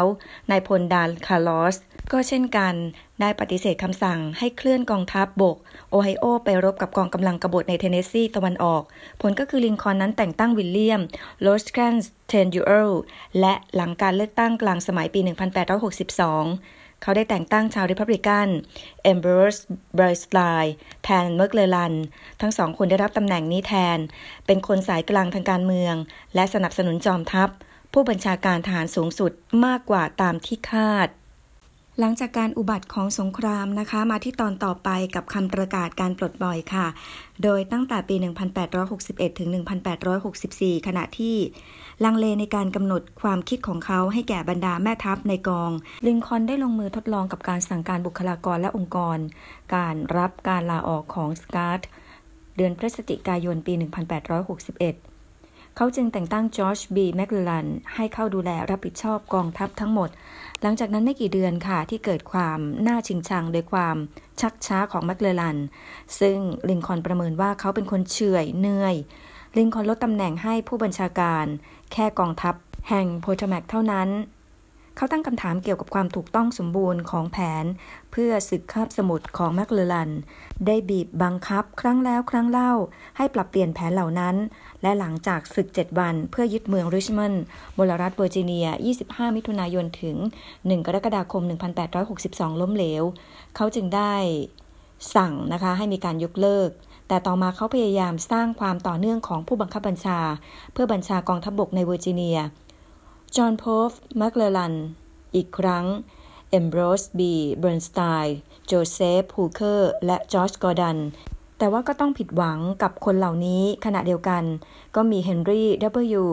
[0.51, 1.76] นายพลดอนคาร์ลอส
[2.12, 2.74] ก็เช่นกัน
[3.22, 5.57] ได้ปฏิเสธคำสั่งให้เคลื่อนกองทัพบบก
[5.89, 8.84] โอไฮโอไปรบกับกองกำลังกบฏในเทนเนสซีตะวันออก
[9.22, 11.01] ผลก็คือลินคอนนั้นแต่งตั้งวิลเลียม
[11.41, 12.91] โรสแครนส์แทนบูเอล
[13.39, 18.47] และหลังการเลือกตั้งกลางสมัยปี 1862 เขาได้แต่งตั้งชาวริพับลิกัน
[19.04, 20.39] แอมโบรสเบิร์นไซด์
[21.04, 21.93] แทนแมคเลลัน
[22.41, 23.97] ทั้งสองคนได้รับตำแหน่งนี้แทน
[24.45, 25.95] เป็นคนสายกลางทางการเมือง
[26.36, 27.49] และสนับสนุนจอมทัพ
[27.93, 29.32] ผู้บัญชาการทหารสูงสุด
[29.66, 31.08] มากกว่าตามที่คาด
[32.04, 36.88] หลังจากการอุบัติของสงครามนะคะ มาที่ตอนต่อไปกับคำประกาศการปลดปล่อยค่ะ
[37.43, 38.16] โดยตั้งแต่ปี
[38.78, 39.49] 1861 ถึง
[40.18, 41.36] 1864 ขณะที่
[42.04, 45.72] ลังเลในการกำหนดความคิดของเขาให้แก่บรรดาแม่ทัพในกอง
[46.08, 49.18] ลินคอนได้ลงมือทดลองกับการสั่งการบุคลากรและองค์กร
[49.76, 51.82] การรับการลาออกของสก็อตต์
[52.56, 60.10] เดือนพฤศจิกายนปี 1861เขาจึงแต่งตั้งจอร์จบีแมคเลลันให้เข้าดูแลรับผิดชอบกองทัพทั้งหมด
[60.64, 63.95] หลังจากนั้นไม่กี่เดือนค่ะที่เกิดความน่าชิงชังโดยความ
[64.41, 65.57] ชักช้าของแมคเลลัน
[66.20, 66.38] ซึ่ง
[66.70, 68.95] ลินคอนประเมินว่าเขาเป็นคนเฉื่อยเหนื่อย
[69.57, 71.45] ลินคอนลดตำแหน่งให้ผู้บัญชาการ
[71.91, 72.55] แค่กองทัพ
[72.89, 74.09] แห่งโพทแมกเท่านั้น
[75.02, 77.66] เขาตั้งคำถามเกี่ยวกับความถูกต้องสมบูรณ์ของแผน
[78.12, 80.10] เพื่อศึกคาบสมุทรของแมคเลลัน
[80.68, 82.74] ได้บีบบังคับครั้งแล้วครั้งเล่า
[83.18, 84.36] ให้ปรับเปลี่ยนแผนเหล่านั้น
[84.82, 87.43] และหลังจากศึก 7 วัน เพื่อยึดเมืองริชมอนด์
[87.78, 88.68] มลรัฐเวอร์จิเนีย
[89.02, 90.18] 25 มิถุนายนถึง
[90.52, 91.43] 1 กรกฎาคม
[92.02, 93.04] 1862 ล้มเหลว
[93.56, 94.14] เขาจึงได้
[95.16, 96.70] สั่งนะคะให้มีการยกเลิก
[97.08, 100.20] แต่ต่อมาเขาพยายามสร้างความต่อเนื่องของผู้บังคับบัญชา
[100.74, 102.39] เพื่อบัญชากองทัพบบกในเวอร์จิเนีย
[103.38, 104.74] จอห์นโพปแมคเลลัน
[105.36, 105.86] อีกครั้ง
[106.50, 110.98] แอมโบรสอี เบิร์นไซด์โจเซฟฮูเคอร์ และจอร์จกอร์ดัน
[111.58, 114.44] แต่ว่าก็ต้องผิดหวังกับคนเหล่านี้ขณะเดียวกัน
[114.96, 116.26] ก็มีเฮนรี่ดับเบิลยู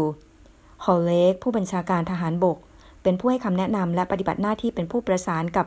[0.84, 2.56] ฮอลเลกผู้บัญชาการทหารบก
[3.02, 5.66] เป็นผู้ให้คำแนะนำและปฏิบัติหน้าที่เป็นผู้ประสานกับ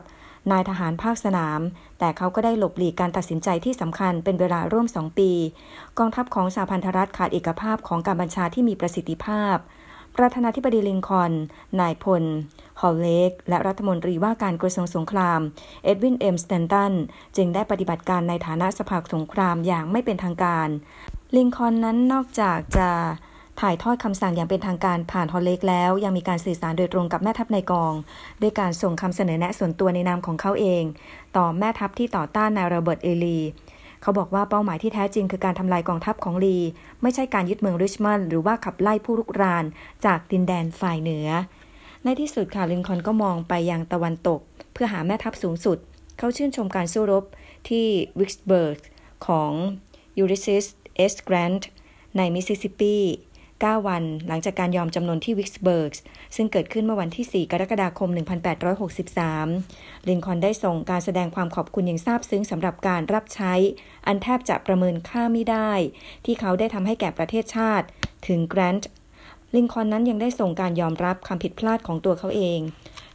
[0.50, 1.60] นายทหารภาคสนาม
[1.98, 5.30] แต่เขาก็ได้หลบหลีกการตัดสินใจที่สำคัญเป็นเวลาร่วมสองปี
[5.98, 9.58] กองทัพของสหพันธรัฐขาดเอกภาพของการบัญชาที่มีประสิทธิภาพ
[10.16, 11.32] ประธานาธิบดีลินคอน
[11.80, 12.24] นายพล
[12.80, 15.40] ฮอลเลก และรัฐมนตรีว่าการกระทรวงสงคราม
[15.84, 16.92] เอ็ดวิน เอ็มสแตนตัน
[17.36, 20.68] จึงได้ปฏิบัติการในฐานะสภาสงครามอย่างไม่เป็นทางการ
[21.36, 22.90] ลินคอนนั้นนอกจากจะ
[23.60, 27.94] ถ่ายทอดคำสั่งอย่างเป็นทางการผ่านฮอลเลกแล้ว ยังมีการสื่อสารโดยตรงกับแม่ทัพในกอง
[28.42, 30.84] ด้วยการส่งคำเสนอแนะส่วนตัวในนามของเขาเอง
[31.36, 33.38] ต่อแม่ทัพที่ต่อต้านนายโรเบิร์ตอีลี
[34.02, 36.58] เขาบอกว่าเป้าหมายที่แท้จริงคือการทำลายกองทัพของลี
[37.02, 39.64] ไม่ใช่การยึดเมืองริชมอนด์หรือว่าขับไล่ผู้รุกราน
[40.04, 41.28] จากดินแดนฝ่ายเหนือ
[42.04, 44.40] ในที่สุดค่ะลินคอนก็มองไปยังตะวันตก
[44.72, 45.78] เพื่อหาแม่ทัพสูงสุด
[46.18, 47.24] เขาชื่นชมการสู้รบ
[47.68, 47.86] ที่
[48.18, 48.78] วิกส์เบิร์ก
[49.26, 49.52] ของ
[50.18, 51.68] ยูลิสซิสเอสแกรนต์
[52.16, 52.96] ในมิสซิสซิปปี
[53.68, 55.92] 9 วัน หลังจากการยอมจำนนที่วิกส์เบิร์ก
[56.36, 58.10] ซึ่งเกิดขึ้นเมื่อวันที่ 4 กรกฎาคม
[59.08, 63.52] 1863 ลินคอนได้ส่งการแสดงความขอบคุณอย่างซาบซึ้งสำหรับการรับใช้
[64.06, 65.72] อันแทบจะประเมินค่าไม่ได้
[66.24, 67.86] ที่เขาได้ทำให้แก่ประเทศชาติ
[68.26, 68.88] ถึงแกรนต์
[69.54, 72.60] ลินคอนนั้นยังได้ส่งการยอมรับคำผิดพลาดของตัวเขาเอง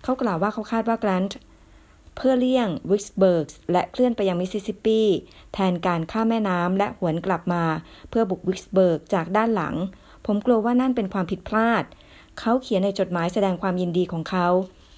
[0.04, 1.38] เขากล่าวว่าเขาคาดว่าแกรนต์
[2.16, 5.02] เพื่อเลี่ยงวิกส์เบิร์กและเคลื่อนไปยังมิสซิสซิปปี
[5.54, 7.64] แทนการข้ามแม่น้ำและหวนกลับมา
[8.10, 9.76] เพื่อบุกวิกส์เบิร์กจากด้านหลัง
[10.30, 11.84] ผมกลัวว่านั่นเป็นความผิดพลาด
[12.40, 14.48] เขาเขียนในจดหมายแสดงความยินดีของเขา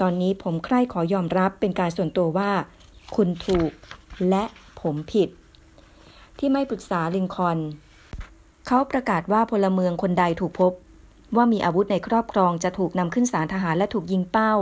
[0.01, 2.51] ตอนนี้ผมใคร่ขอยอมรับเป็นการส่วนตัวว่า
[3.15, 3.71] คุณถูก
[4.29, 4.43] และ
[4.81, 5.29] ผมผิด
[6.39, 7.57] ที่ไม่ปรึกษาลินคอน
[8.67, 10.73] เขาประกาศว่าพลเมืองคนใดถูกพบ
[11.35, 14.53] ว่ามีอาวุธในครอบครองจะถูกนำขึ้นศาลทหารและถูกยิงเป้า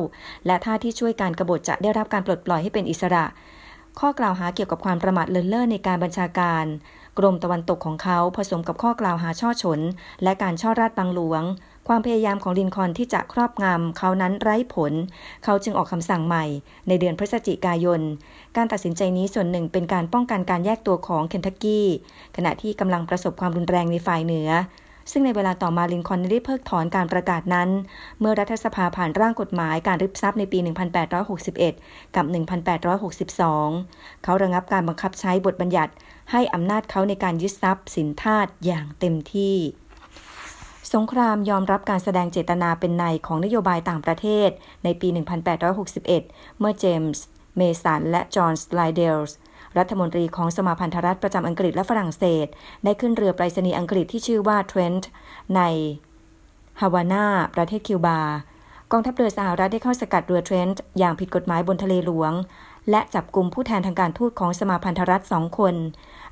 [0.45, 3.25] และท่าที่ช่วยการกรบฏจะได้รับการปลดปล่อยให้เป็นอิสระ
[3.99, 6.65] ข้อกล่าวหาเกี่ยวกับความประมาทเลินเล่อในการบัญชาการ
[7.17, 9.79] กรมตะวันตกของเขาผสมกับข้อกล่าวหาช่อฉน
[10.23, 11.43] และการช่อราดบังหลวง
[11.87, 14.93] ความพยายามของลินคอนที่จะครอบงำเขานั้นไร้ผล
[15.43, 16.45] เขาจึงออกคำสั่งใหม่
[16.87, 18.01] ในเดือนพฤศจิกายน
[18.57, 21.87] การตัดสินใจนี้ส่วนหนึ่งเป็นการป้องกันการแยกตัวของเคนทักกี้
[22.35, 24.49] ขณะที่กำลังประสบความรุนแรงในฝ่ายเหนือ
[25.11, 27.69] ซึ่งในเวลาต่อมาลินคอนได้เพิกถอนการประกาศนั้น
[28.19, 30.59] เมื่อรัฐสภาผ่านร่างกฎหมายการริบทรัพย์ในปี
[31.37, 32.25] 1861 กับ
[33.45, 35.91] 1862 เขาระงับการบังคับใช้บทบัญญัติ
[36.31, 39.55] ให้อำนาจเขาในการยึดทรัพย์สินทาสอย่างเต็มที่
[40.93, 44.49] สงครามยอมรับการแสดงเจตนาเป็นในของนโยบายต่างประเทศ
[44.83, 45.07] ในปี
[45.83, 47.25] 1861 เมื่อเจมส์
[47.57, 49.35] เมสัน และจอห์นสไลเดลส์
[49.77, 52.47] รัฐมนตรีของสมาพันธรัฐประจำอังกฤษและฝรั่งเศส
[52.83, 55.09] ได้ขึ้นเรือไปรษณีย์อังกฤษที่ชื่อว่าเทรนต์
[55.55, 55.61] ใน
[56.81, 57.25] ฮาวานา
[57.55, 58.21] ประเทศคิวบา
[58.91, 62.33] กองทัพเรือสหรัฐได้เข้าสกัดเรือเทรนต์อย่างผิดกฎหมายบนทะเลหลวง
[62.89, 65.75] และจับกลุ่มผู้แทนทางการทูตของสมาพันธรัฐสองคน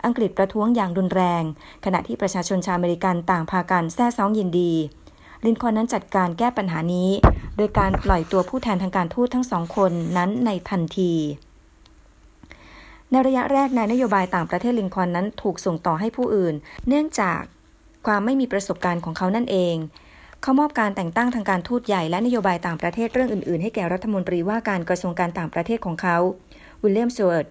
[0.05, 1.43] อังกฤษประท้วงอย่างรุนแรง
[1.85, 4.73] ขณะที่ประชาชนชาวอเมริกันต่างพากันแซ่ซ้องยินดี
[5.45, 7.09] ลินคอนนั้นจัดการแก้ปัญหานี้
[7.57, 11.13] โดยการปล่อยตัวผู้แทนทางการทูตทั้งสองคนนั้นในทันที
[13.11, 16.55] ในระยะแรกในนโยบายต่างประเทศลินคอนนั้นถูกส่งต่อให้ผู้อื่น
[16.87, 17.41] เนื่องจาก
[18.07, 19.75] ความไม่มีประสบการณ์ของเขานั่นเอง
[20.41, 26.17] เขามอบการแต่งตั้งทางการทูตใหญ่และนโยบายต่างประเทศเรื่องอื่นๆ ให้แก่รัฐมนตรีว่าการกระทรวงการต่างประเทศของเขา
[26.83, 27.49] วิลเลียมซูเอิร์ด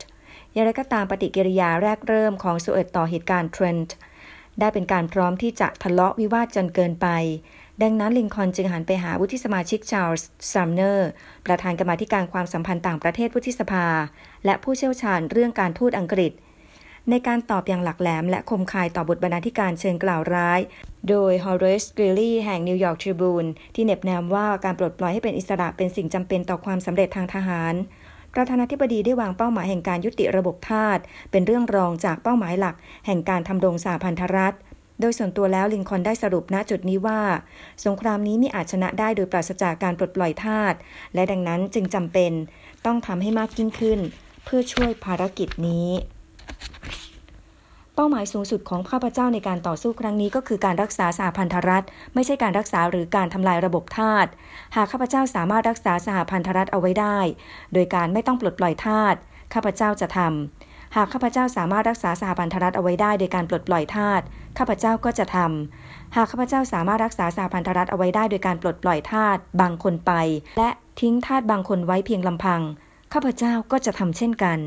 [0.52, 3.94] อย่างไรก็ตามปฏิกิริยาแรกเริ่มของส w ว r ตต่อเหตุการณ์เทรนต์
[4.60, 7.08] ได้เป็นการพร้อมที่จะทะเลาะวิวาทจนเกินไป
[7.82, 11.08] ดังนั้นลินคอนจึงหันไปหาวุฒิสมาชิกชาร์ลส์ซัมเนอร์
[11.46, 13.86] ประธานกรรมาธิการความสัมพันธ์ต่างประเทศวุฒิสภา
[14.44, 16.32] และผู้เชี่ยวชาญเรื่องการทูตอังกฤษ
[17.10, 20.60] ในการตอบอย่างหลักแหลมและคมคายต่อบทบรรณาธิการเชิงกล่าวร้าย
[21.08, 27.74] โดยฮอร์เรสกริลลี่แห่งนิวยอร์กทริบูนที่เหน็บแนมว่าการปลดปล่อยให้เป็นอิสระเป็นสิ่งจำเป็นต่อความสำเร็จทางทหาร
[28.34, 30.98] ประธานาธิบดีได้วางเป้าหมายแห่งการยุติระบบทาส
[31.30, 32.74] เป็นเรื่องรองจากเป้าหมายหลัก
[33.06, 34.54] แห่งการทำรงสหพันธรัฐ
[35.00, 37.20] โดยส่วนตัวแล้วลินคอนได้สรุปณจุดนี้ว่า
[37.84, 40.74] สงครามนี้มิอาจชนะได้โดยปราศจากการปลดปล่อยทาส
[41.14, 42.32] และดังนั้นจึงจำเป็น
[42.86, 44.00] ต้องทำให้มากยิ่งขึ้น
[44.44, 45.88] เพื่อช่วยภารกิจนี้
[47.96, 51.84] เป้าหมายสูงสุดของข้าพเจ้าในการต่อสู้ครั้งนี้ก็คือการรักษาสหพันธรัฐ
[52.14, 54.26] ไม่ใช่การรักษาหรือการทำลายระบบทาส
[54.76, 57.18] หากข้าพเจ้าสามารถรักษาสหพันธรัฐเอาไว้ได้
[57.72, 59.14] โดยการไม่ต้องปลดปล่อยทาส
[59.54, 64.20] ข้าพเจ้าจะทำหากข้าพเจ้าสามารถรักษาสหพันธรัฐเอาไว้ได้ โดยการปลดปล่อยทาส
[64.58, 70.12] ข้าพเจ้าก็จะทำหากข้าพเจ้าสามารถรักษาสหพันธรัฐเอาไว้ได้ โดยการปลดปล่อยทาสบางคนไป
[70.58, 70.70] และ
[71.00, 72.62] ทิ้งทาสบางคนไว้เพียงลำพัง
[73.16, 74.58] ข้าพเจ้าก็จะทำเช่นกัน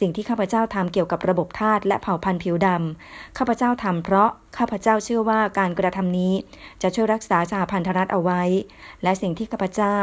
[0.00, 6.34] สิ่งที่ข้าพเจ้าทำเกี่ยวกับระบบทาสและเผ่าพันธุ์ผิวดำข้าพเจ้าทำเพราะข้าพเจ้าเชื่อว่าการกระทำนี้
[6.82, 8.42] จะช่วยรักษาสหพันธรัฐเอาไว้
[9.02, 9.98] และสิ่งที่ข้าพเจ้า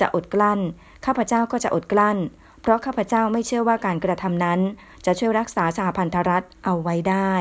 [0.00, 0.60] จะอดกลั้น
[1.06, 2.18] ข้าพเจ้าก็จะอดกลั้น
[2.62, 4.60] เพราะข้าพเจ้าไม่เชื่อว่าการกระทำนั้น
[5.06, 7.32] จะช่วยรักษาสหพันธรัฐเอาไว้ได้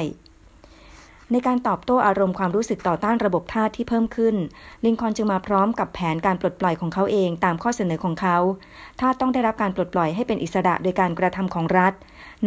[1.32, 4.36] ในการตอบโต้อารมณ์ความรู้สึกต่อต้านระบบทาสที่เพิ่มขึ้น
[4.86, 8.38] ลินคอนจึงมาพร้อมกับแผนการปลดปล่อยของเขาเองตามข้อเสนอของเขา
[9.00, 11.94] ทาสต้องได้รับการปลดปล่อยให้เป็นอิสระโดยการกระทำของรัฐ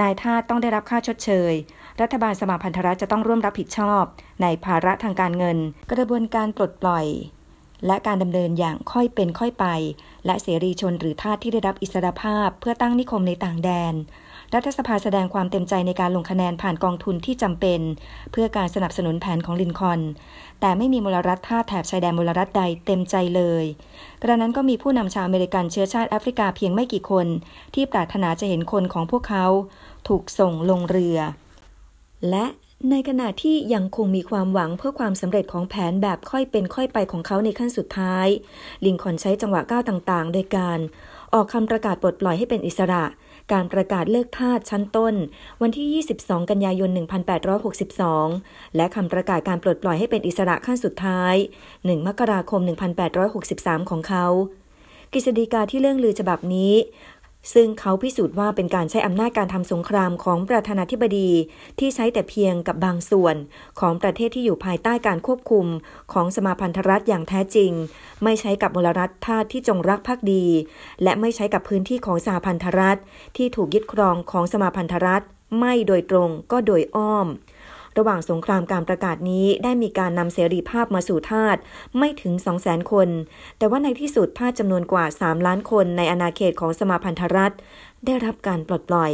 [0.00, 1.52] นายทาสต้องได้รับค่าชดเชย
[2.00, 4.02] รัฐบาลสมาพันธรัฐจะต้องร่วมรับผิดชอบ
[4.42, 5.58] ในภาระทางการเงิน
[5.92, 7.06] กระบวนการปลดปล่อย
[7.86, 9.66] และการดำเนินอย่างค่อยเป็นค่อยไป
[10.26, 13.94] และเสรีชนหรือทาสที่ได้รับอิสรภาพเพื่อตั้งนิคมในต่างแดน
[14.54, 17.80] รัฐสภาแสดงความเต็มใจในการลงคะแนนผ่านกองทุนที่จำเป็น
[18.32, 20.00] เพื่อการสนับสนุนแผนของลินคอน
[20.60, 23.64] แต่ไม่มีมลรัฐท่าแถบชายแดนมลรัฐใดเต็มใจเลย
[24.22, 27.26] กระนั้นก็มีผู้นำชาวอเมริกันเชื้อชาติแอฟริกาเพียงไม่กี่คน
[27.74, 29.46] ที่ปรารถนาจะเห็นคนของพวกเขา
[30.08, 31.18] ถูกส่งลงเรือ
[32.30, 32.44] และ
[32.90, 38.26] ในขณะที่ยังคงมีความหวังเพื่อความสำเร็จของแผนแบบค่อยเป็นค่อยไปของเขาในขั้นสุดท้าย
[38.84, 40.78] ลิงคอนใช้จังหวะก้าวต่างๆ โดยการ
[41.34, 43.04] ออกคำประกาศปลดปล่อยให้เป็นอิสระ
[43.52, 45.14] การประกาศเลิกทาสชั้นต้น
[45.62, 46.90] วันที่ 22 กันยายน
[47.98, 51.34] 1862 และคำประกาศการปลดปล่อยให้เป็นอิสระขั้นสุดท้าย
[51.70, 52.60] 1 มกราคม
[53.26, 54.26] 1863 ของเขา
[55.12, 56.72] กฤษฎีกาที่เรื่องลือฉบับนี้
[57.54, 61.30] ซึ่งเขาพิสูจน์ว่าเป็นการใช้อำนาจการทำสงครามของประธานาธิบดี
[61.78, 63.36] ที่ใช้แต่เพียงกับบางส่วน
[63.80, 65.66] ของประเทศที่อยู่ภายใต้การควบคุม
[66.12, 67.72] ของสมาพันธรัฐอย่างแท้จริง
[68.24, 70.46] ไม่ใช้กับมลรัฐทาสที่จงรักภักดี
[71.02, 72.98] และไม่ใช้กับพื้นที่ของสหพันธรัฐ
[73.36, 75.24] ที่ถูกยึดครองของสมาพันธรัฐ
[75.60, 77.26] ไม่โดยตรงก็โดยอ้อม
[77.98, 81.56] ระหว่างสงครามการประกาศนี้ได้มีการนำเสรีภาพมาสู่ทาส
[81.98, 83.08] ไม่ถึง 200,000 คน
[83.58, 87.54] แต่ว่าในที่สุดทาสจำนวนกว่า 3 ล้านคนในอาณาเขตของสมาพันธรัฐ
[88.06, 89.12] ได้รับการปลดปล่อย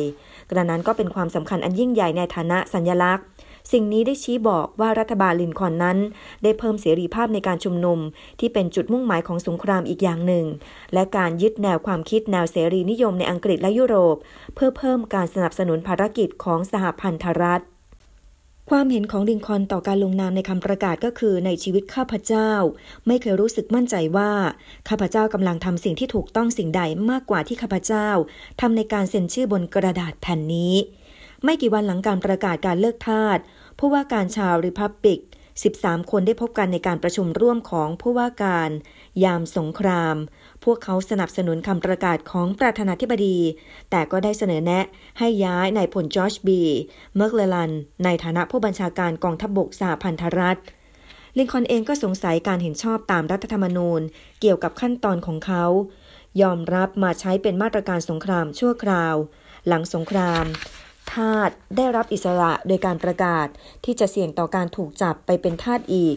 [0.50, 3.26] กระนั้นก็เป็นความสำคัญอันยิ่งใหญ่ในฐานะสัญลักษณ์
[3.72, 5.98] สิ่งนี้ได้ชี้บอกว่ารัฐบาลลินคอนนั้น
[6.42, 7.98] ได้เพิ่มเสรีภาพในการชุมนุม
[8.40, 10.46] ที่เป็นจุดมุ่งหมายของสงครามอีกอย่างหนึ่ง
[10.94, 14.16] และการยึดแนวความคิดแนวเสรีนิยมในอังกฤษและยุโรป
[14.54, 17.62] เพื่อเพิ่มการสนับสนุนภารกิจของสหพันธรัฐ
[18.70, 22.50] ความเห็นของลินคอนต่อการลงนามในคำประกาศก็คือในชีวิตข้าพเจ้า
[23.06, 24.32] ไม่เคยรู้สึกมั่นใจว่า
[24.88, 28.08] ข้าพเจ้ากำลังทำสิ่งที่ถูกต้องสิ่งใดมากกว่าที่ข้าพเจ้า
[28.60, 30.74] ทำในการเซ็นชื่อบนกระดาษแผ่นนี้
[31.44, 33.38] ไม่กี่วันหลังการประกาศการเลิกทาส
[33.78, 35.20] ผู้ว่าการชาวริพับบิก
[35.64, 38.70] 13 คนได้พบกันในการประชุมร่วมของผู้ว่าการ
[39.24, 40.16] ยามสงคราม
[40.64, 43.38] พวกเขาสนับสนุนคำประกาศของประธานาธิบดี
[43.90, 44.84] แต่ก็ได้เสนอแนะ
[45.18, 46.62] ให้ย้ายนายพลจอร์จบี แมค
[47.14, 47.72] เคลแลน
[48.04, 50.58] ในฐานะผู้บัญชาการกองทัพบกสหพันธรัฐ
[51.36, 54.00] ลินคอล์นเองก็สงสัยการเห็นชอบตามรัฐธรรมนูญ
[54.40, 55.64] เกี่ยวกับขั้นตอนของเขา
[56.42, 59.14] ยอมรับมาใช้เป็นมาตรการสงครามชั่วคราว
[59.66, 60.44] หลังสงคราม
[61.16, 63.46] ทาสได้รับอิสระโดยการประกาศ
[63.84, 66.16] ที่จะเสี่ยงต่อการถูกจับไปเป็นทาสอีก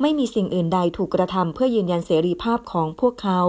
[0.00, 3.40] ไม่มีสิ่งอื่นใดถูกกระทำเพื่อยืนยันเสรีภาพของพวกเขา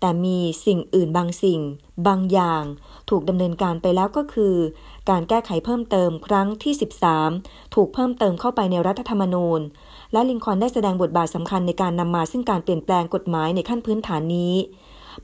[0.00, 1.60] แต่มีสิ่งอื่นบางสิ่ง
[2.06, 2.64] บางอย่าง
[3.10, 4.56] ถูกดำเนินการไปแล้วก็คือ
[5.10, 6.74] การแก้ไขเพิ่มเติมครั้งที่
[7.22, 9.60] 13 ถูกเพิ่มเติมเข้าไปในรัฐธรรมนูญ
[10.12, 14.54] และลินคอนได้แสดงบทบาทสำคัญในการนำมาซึ่งการเปลี่ยนแปลงกฎหมายในขั้นพื้นฐานนี้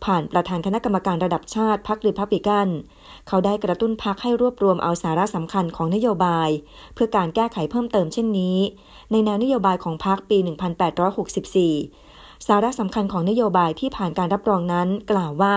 [0.05, 2.69] ผ่านประธานคณะกรรมการระดับชาติพรรครีพับลิกัน
[3.29, 6.49] เขาได้กระตุ้นพรรคให้รวบรวมเอาสาระสำคัญของนโยบาย
[6.95, 8.59] เพื่อการแก้ไขเพิ่มเติมเช่นนี้
[9.11, 10.39] ในแนวนโยบายของพรรคปี
[11.63, 15.57] 1864 สาระสำคัญของนโยบายที่ผ่านการรับรองนั้นกล่าวว่า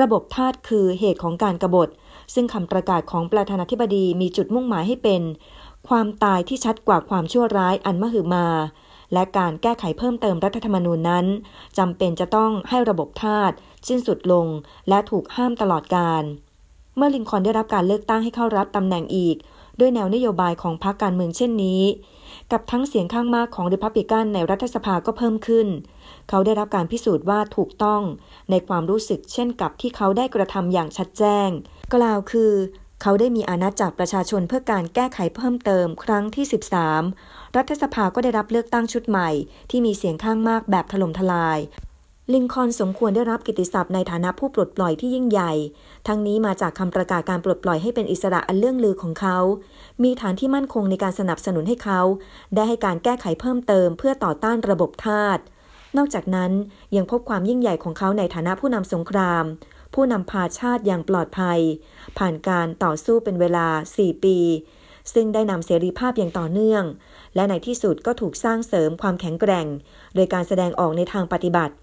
[0.00, 1.88] ระบบทาสคือเหตุของการกรบฏ
[2.34, 5.22] ซึ่งคำประกาศของประธานาธิบดีมีจุดมุ่งหมายให้เป็น
[5.88, 8.46] ความตายที่ชัดกว่าความชั่วร้ายอันมหึมา
[9.12, 11.26] และการแก้ไขเพิ่มเติมรัฐธรรมนูญนั้น
[11.78, 13.52] จำเป็นจะต้องให้ระบบทาส
[13.88, 14.46] สิ้นสุดลง
[14.88, 16.22] และถูกห้ามตลอดการ
[16.96, 19.36] เมื่อลินคอนได้รับการเลือกตั้งให้เข้ารับตำแหน่งอีก
[19.80, 21.82] ด้วยแนวนโยบายของพรรคการเมืองเช่นนี้
[22.52, 25.66] กับทั้งเสียงข้างมากของริพับลิกันในรัฐสภาก็เพิ่มขึ้น
[26.28, 28.02] เขาได้รับการพิสูจน์ว่าถูกต้อง
[28.50, 31.48] ในความรู้สึกเช่นกับที่เขาได้กระทำอย่างชัดแจ้ง
[31.94, 32.52] กล่าวคือ
[33.02, 36.44] เขาได้มีอานัตจากประชาชนเพื่อการแก้ไขเพิ่มเติมครั้งที่
[36.96, 39.30] 13 รัฐสภาก็ได้รับเลือกตั้งชุดใหม่
[39.70, 41.58] ที่มีเสียงข้างมากแบบถล่มทลาย
[42.34, 45.52] ลินคอนสมควรได้รับกิตติศัพท์ในฐานะผู้ปลดปล่อยที่ยิ่งใหญ่
[46.06, 49.38] ทั้งนี้มาจากคำประกาศการปลดปล่อยให้เป็นอิสระอันเลื่องลือของเขา
[50.02, 52.00] มีฐานที่มั่นคงในการสนับสนุนให้เขา
[52.54, 55.38] ได้ให้การแก้ไขเพิ่มเติม เพื่อต่อต้านระบบทาส
[55.96, 56.52] นอกจากนั้น
[56.96, 59.44] ยังพบความยิ่งใหญ่ของเขาในฐานะผู้นำสงคราม
[59.94, 61.60] ผู้นำพาชาติอย่างปลอดภัย
[62.18, 63.68] ผ่านการต่อสู้เป็นเวลา
[63.98, 64.38] 4 ปี
[65.12, 66.84] ซึ่งได้นำเสรีภาพอย่างต่อเนื่อง
[67.38, 69.66] และในที่สุดก็ถูกสร้างเสริมความแข็งแกร่ง
[70.14, 71.74] โดยการแสดงออกในทางปฏิบัติ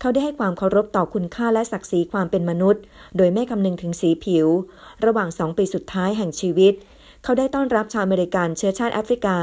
[0.00, 2.82] เขาได้ให้ความเคารพต่อคุณค่าและศักดิ์ศรีความเป็นมนุษย์
[3.16, 4.46] โดยไม่คำนึงถึงสีผิว
[5.04, 6.72] ระหว่างสองปีสุดท้ายแห่งชีวิต
[7.22, 9.38] เขาได้ต้อนรับชาวอเมริกันเชื้อชาติแอฟริกา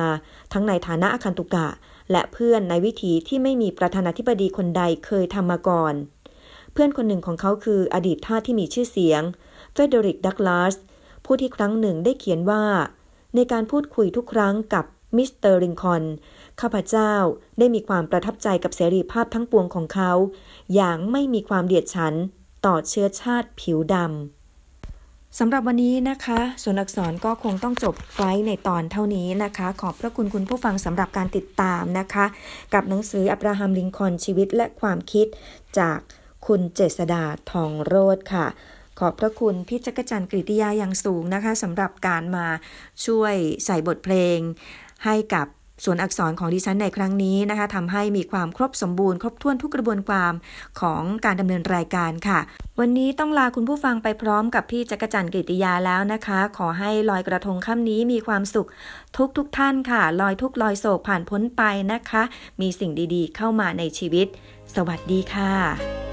[0.54, 1.68] ทั้งในฐานะอาคันตุกะ
[2.12, 5.94] และเพื่อนในวิถีที่ไม่มีประธานาธิบดีคนใดเคยทำมาก่อน
[6.74, 9.22] เพื่อนคนหนึ่งของเขาคืออดีตทาสที่มีชื่อเสียง
[9.74, 10.76] เฟรเดอริกดักลาส
[11.26, 12.64] ผู้ที่ครั้งหนึ่งได้เขียนว่า
[13.36, 14.86] ในการพูดคุยทุกครั้งกับ
[15.16, 16.04] มิสเตอร์ลินคอล์น
[16.62, 17.14] ข้าพเจ้า
[17.60, 20.12] ได้มีความประทับใจกับเสรีภาพทั้งปวงของเขา
[20.76, 22.14] อย่างไม่มีความเดียดฉัน
[22.66, 32.26] ต่อเชื้อชาติผิวดำสำหรับวันนี้นะคะ ส่วนอักษรก็คงต้องจบไว้ในตอนเท่านี้นะคะ ขอบพระคุณคุณผู้ฟังสำหรับการติดตามนะคะ
[32.74, 35.28] กับหนังสืออับราฮัมลิงคอนชีวิตและความคิด
[35.80, 36.00] จาก
[36.48, 38.48] คุณเจษดาทองโรธค่ะ
[39.00, 42.48] ขอบพระคุณพี่จักรจันทร์กริติยาอย่างสูงนะคะสำหรับการมา
[43.06, 43.36] ช่วย
[43.66, 44.40] ใส่บทเพลง
[45.06, 45.48] ให้กับ
[45.86, 50.34] ส่วนอักษรของดิฉันในครั้งนี้นะคะทำให้มีความครบสมบูรณ์ครบถ้วนทุกกระบวนความ
[50.82, 52.40] ของการดำเนินรายการค่ะ
[52.80, 58.68] วันนี้ต้องลาคุณผู้ฟังไปพร้อมกับพี่จักรจันทร์กิติยาแล้วนะคะ ขอให้ลอยกระทงค่ำนี้มีความสุข
[59.18, 62.24] ทุกทุกท่านค่ะ ลอยทุกลอยโศกผ่านพ้นไปนะคะ
[62.62, 64.28] มีสิ่งดีๆ เข้ามาในชีวิต
[64.76, 66.07] สวัสดีค่ะ